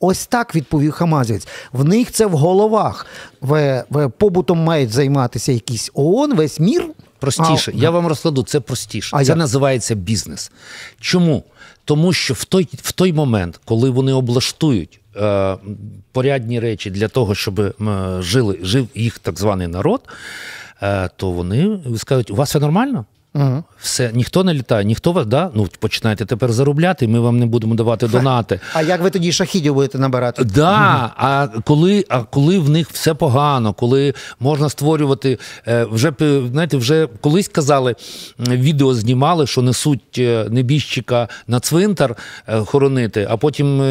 Ось 0.00 0.26
так 0.26 0.54
відповів 0.54 0.92
Хамазівець. 0.92 1.48
В 1.72 1.84
них 1.84 2.10
це 2.10 2.26
в 2.26 2.32
головах. 2.32 3.06
В, 3.40 3.84
в 3.90 4.08
побутом 4.08 4.58
мають 4.58 4.90
займатися 4.90 5.52
якісь 5.52 5.90
ООН, 5.94 6.34
весь 6.34 6.60
мір. 6.60 6.86
Простіше, 7.18 7.72
А, 7.74 7.78
я 7.78 7.90
вам 7.90 8.06
розкладу, 8.06 8.42
це 8.42 8.60
простіше. 8.60 9.16
А 9.16 9.24
це 9.24 9.28
як? 9.30 9.38
називається 9.38 9.94
бізнес. 9.94 10.52
Чому? 11.00 11.44
Тому 11.84 12.12
що 12.12 12.34
в 12.34 12.44
той, 12.44 12.68
в 12.72 12.92
той 12.92 13.12
момент, 13.12 13.60
коли 13.64 13.90
вони 13.90 14.12
облаштують 14.12 15.00
е, 15.16 15.56
порядні 16.12 16.60
речі 16.60 16.90
для 16.90 17.08
того, 17.08 17.34
щоб 17.34 17.60
е, 17.60 17.72
жили, 18.20 18.58
жив 18.62 18.88
їх 18.94 19.18
так 19.18 19.38
званий 19.38 19.66
народ, 19.66 20.00
е, 20.82 21.10
то 21.16 21.30
вони 21.30 21.78
скажуть: 21.96 22.30
у 22.30 22.34
вас 22.34 22.48
все 22.48 22.58
нормально? 22.58 23.04
Угу. 23.34 23.64
Все, 23.80 24.10
ніхто 24.14 24.44
не 24.44 24.54
літає, 24.54 24.84
ніхто 24.84 25.12
вас, 25.12 25.26
да? 25.26 25.50
ну 25.54 25.68
починайте 25.78 26.24
тепер 26.24 26.52
заробляти, 26.52 27.08
ми 27.08 27.20
вам 27.20 27.38
не 27.38 27.46
будемо 27.46 27.74
давати 27.74 28.08
донати. 28.08 28.60
А 28.74 28.82
як 28.82 29.02
ви 29.02 29.10
тоді 29.10 29.32
шахідів 29.32 29.74
будете 29.74 29.98
набирати? 29.98 30.44
Да, 30.44 31.12
а 31.16 31.48
коли, 31.64 32.04
а 32.08 32.22
коли 32.22 32.58
в 32.58 32.68
них 32.70 32.90
все 32.90 33.14
погано, 33.14 33.72
коли 33.72 34.14
можна 34.40 34.68
створювати, 34.68 35.38
е, 35.68 35.84
вже 35.84 36.12
знаєте, 36.52 36.76
вже 36.76 37.08
колись 37.20 37.48
казали, 37.48 37.94
відео 38.38 38.94
знімали, 38.94 39.46
що 39.46 39.62
несуть 39.62 40.18
е, 40.18 40.46
небіжчика 40.50 41.28
на 41.46 41.60
цвинтар 41.60 42.16
е, 42.48 42.60
хоронити, 42.60 43.26
а 43.30 43.36
потім 43.36 43.82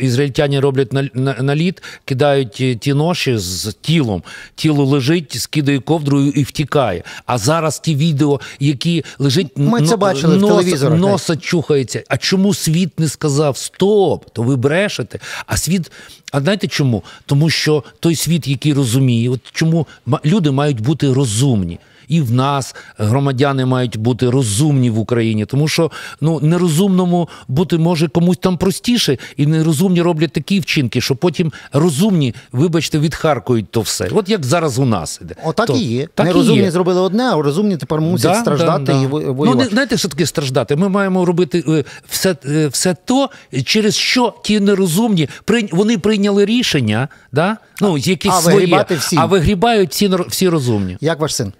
ізраїльтяни 0.00 0.60
роблять 0.60 0.92
на- 0.92 1.08
на- 1.14 1.36
наліт, 1.42 1.82
кидають 2.04 2.80
ті 2.80 2.94
ноші 2.94 3.38
з 3.38 3.74
тілом. 3.80 4.22
Тіло 4.54 4.84
лежить, 4.84 5.32
скидає 5.40 5.80
ковдрою 5.80 6.30
і 6.30 6.42
втікає. 6.42 7.02
А 7.26 7.38
зараз 7.38 7.78
ті 7.80 7.96
відео, 7.96 8.40
які 8.70 9.04
лежить 9.18 9.46
Ми 9.56 9.82
це 9.82 9.96
бачили 9.96 10.36
нос, 10.36 10.50
в 10.50 10.54
телевізорах, 10.54 10.98
носа 10.98 11.36
чухається. 11.36 12.02
А 12.08 12.16
чому 12.16 12.54
світ 12.54 13.00
не 13.00 13.08
сказав 13.08 13.56
стоп? 13.56 14.24
То 14.32 14.42
ви 14.42 14.56
брешете. 14.56 15.18
А 15.46 15.56
світ. 15.56 15.92
А 16.32 16.40
знаєте 16.40 16.68
чому? 16.68 17.02
Тому 17.26 17.50
що 17.50 17.84
той 18.00 18.16
світ, 18.16 18.48
який 18.48 18.72
розуміє, 18.72 19.30
от 19.30 19.40
чому 19.52 19.86
люди 20.24 20.50
мають 20.50 20.80
бути 20.80 21.12
розумні. 21.12 21.78
І 22.10 22.20
в 22.20 22.32
нас 22.32 22.74
громадяни 22.98 23.66
мають 23.66 23.96
бути 23.96 24.30
розумні 24.30 24.90
в 24.90 24.98
Україні, 24.98 25.46
тому 25.46 25.68
що 25.68 25.90
ну 26.20 26.40
нерозумному 26.40 27.28
бути 27.48 27.78
може 27.78 28.08
комусь 28.08 28.36
там 28.36 28.56
простіше, 28.56 29.18
і 29.36 29.46
нерозумні 29.46 30.02
роблять 30.02 30.32
такі 30.32 30.60
вчинки, 30.60 31.00
що 31.00 31.16
потім 31.16 31.52
розумні, 31.72 32.34
вибачте, 32.52 32.98
відхаркують 32.98 33.70
то 33.70 33.80
все. 33.80 34.08
От 34.12 34.28
як 34.28 34.44
зараз 34.44 34.78
у 34.78 34.84
нас 34.84 35.20
іде. 35.22 35.34
Отак 35.44 35.66
То- 35.66 35.76
і 35.76 35.82
є. 35.82 36.08
так 36.14 36.26
і 36.26 36.28
Нерозумні 36.28 36.62
є. 36.62 36.70
зробили 36.70 37.00
одне, 37.00 37.22
а 37.22 37.42
розумні 37.42 37.76
тепер 37.76 38.00
мусять 38.00 38.36
страждати 38.36 38.92
і 39.02 39.06
во- 39.06 39.46
Ну, 39.46 39.54
не, 39.54 39.64
знаєте, 39.64 39.96
що 39.96 40.08
таке 40.08 40.26
страждати? 40.26 40.76
Ми 40.76 40.88
маємо 40.88 41.24
робити 41.24 41.64
е, 41.68 41.84
все, 42.08 42.36
е, 42.46 42.68
все 42.68 42.96
то, 43.04 43.30
через 43.64 43.96
що 43.96 44.34
ті 44.42 44.60
нерозумні 44.60 45.28
вони 45.72 45.98
прийняли 45.98 46.44
рішення, 46.44 47.08
да? 47.32 47.56
ну, 47.80 47.98
якісь 47.98 48.32
а 48.32 48.40
своє, 48.40 48.84
всі. 48.90 49.16
а 49.16 49.26
вигрібають 49.26 49.90
всі, 49.90 50.10
всі 50.28 50.48
розумні. 50.48 50.96
Як 51.00 51.20
ваш 51.20 51.34
син? 51.34 51.52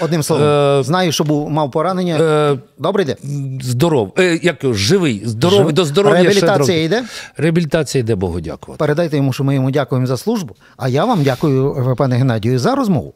Одним 0.00 0.22
словом, 0.22 0.46
Е, 0.46 0.82
знаю, 0.82 1.12
що 1.12 1.24
був 1.24 1.50
мав 1.50 1.70
поранення. 1.70 2.18
Е, 2.20 2.58
Добре 2.78 3.02
йде? 3.02 3.16
здоров, 3.62 4.12
е, 4.18 4.40
як 4.42 4.64
його, 4.64 4.74
живий, 4.74 5.22
здоровий, 5.24 5.66
Жив- 5.66 5.72
до 5.72 5.84
здоров'я 5.84 6.20
ще 6.20 6.28
Реабілітація 6.28 6.82
йде? 6.82 7.04
Реабілітація 7.36 8.00
йде, 8.00 8.14
Богу 8.14 8.40
дякувати. 8.40 8.78
Передайте 8.78 9.16
йому, 9.16 9.32
що 9.32 9.44
ми 9.44 9.54
йому 9.54 9.70
дякуємо 9.70 10.06
за 10.06 10.16
службу. 10.16 10.54
А 10.76 10.88
я 10.88 11.04
вам 11.04 11.22
дякую, 11.22 11.86
е, 11.92 11.94
пане 11.94 12.16
Геннадію, 12.16 12.58
за 12.58 12.74
розмову. 12.74 13.14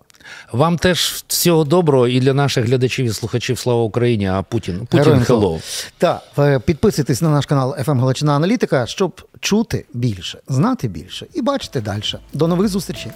Вам 0.53 0.79
теж 0.79 1.25
всього 1.29 1.65
доброго 1.65 2.09
і 2.09 2.21
для 2.21 2.35
наших 2.35 2.65
глядачів 2.67 3.07
і 3.07 3.11
слухачів 3.11 3.59
слава 3.59 3.83
Україні, 3.83 4.27
а 4.27 4.43
Путін, 4.43 4.87
Путін 4.91 5.13
hello. 5.13 5.61
Так, 5.99 6.23
е, 6.39 6.59
підписуйтесь 6.59 7.23
на 7.23 7.29
наш 7.31 7.47
канал 7.47 7.77
FM 7.87 7.99
Галичина 8.01 8.33
Аналітика, 8.37 8.87
щоб 8.87 9.21
чути 9.41 9.85
більше, 9.95 10.39
знати 10.49 10.89
більше 10.89 11.27
і 11.35 11.43
бачити 11.43 11.81
далі. 11.81 12.03
До 12.33 12.49
нових 12.49 12.69
зустрічей. 12.69 13.13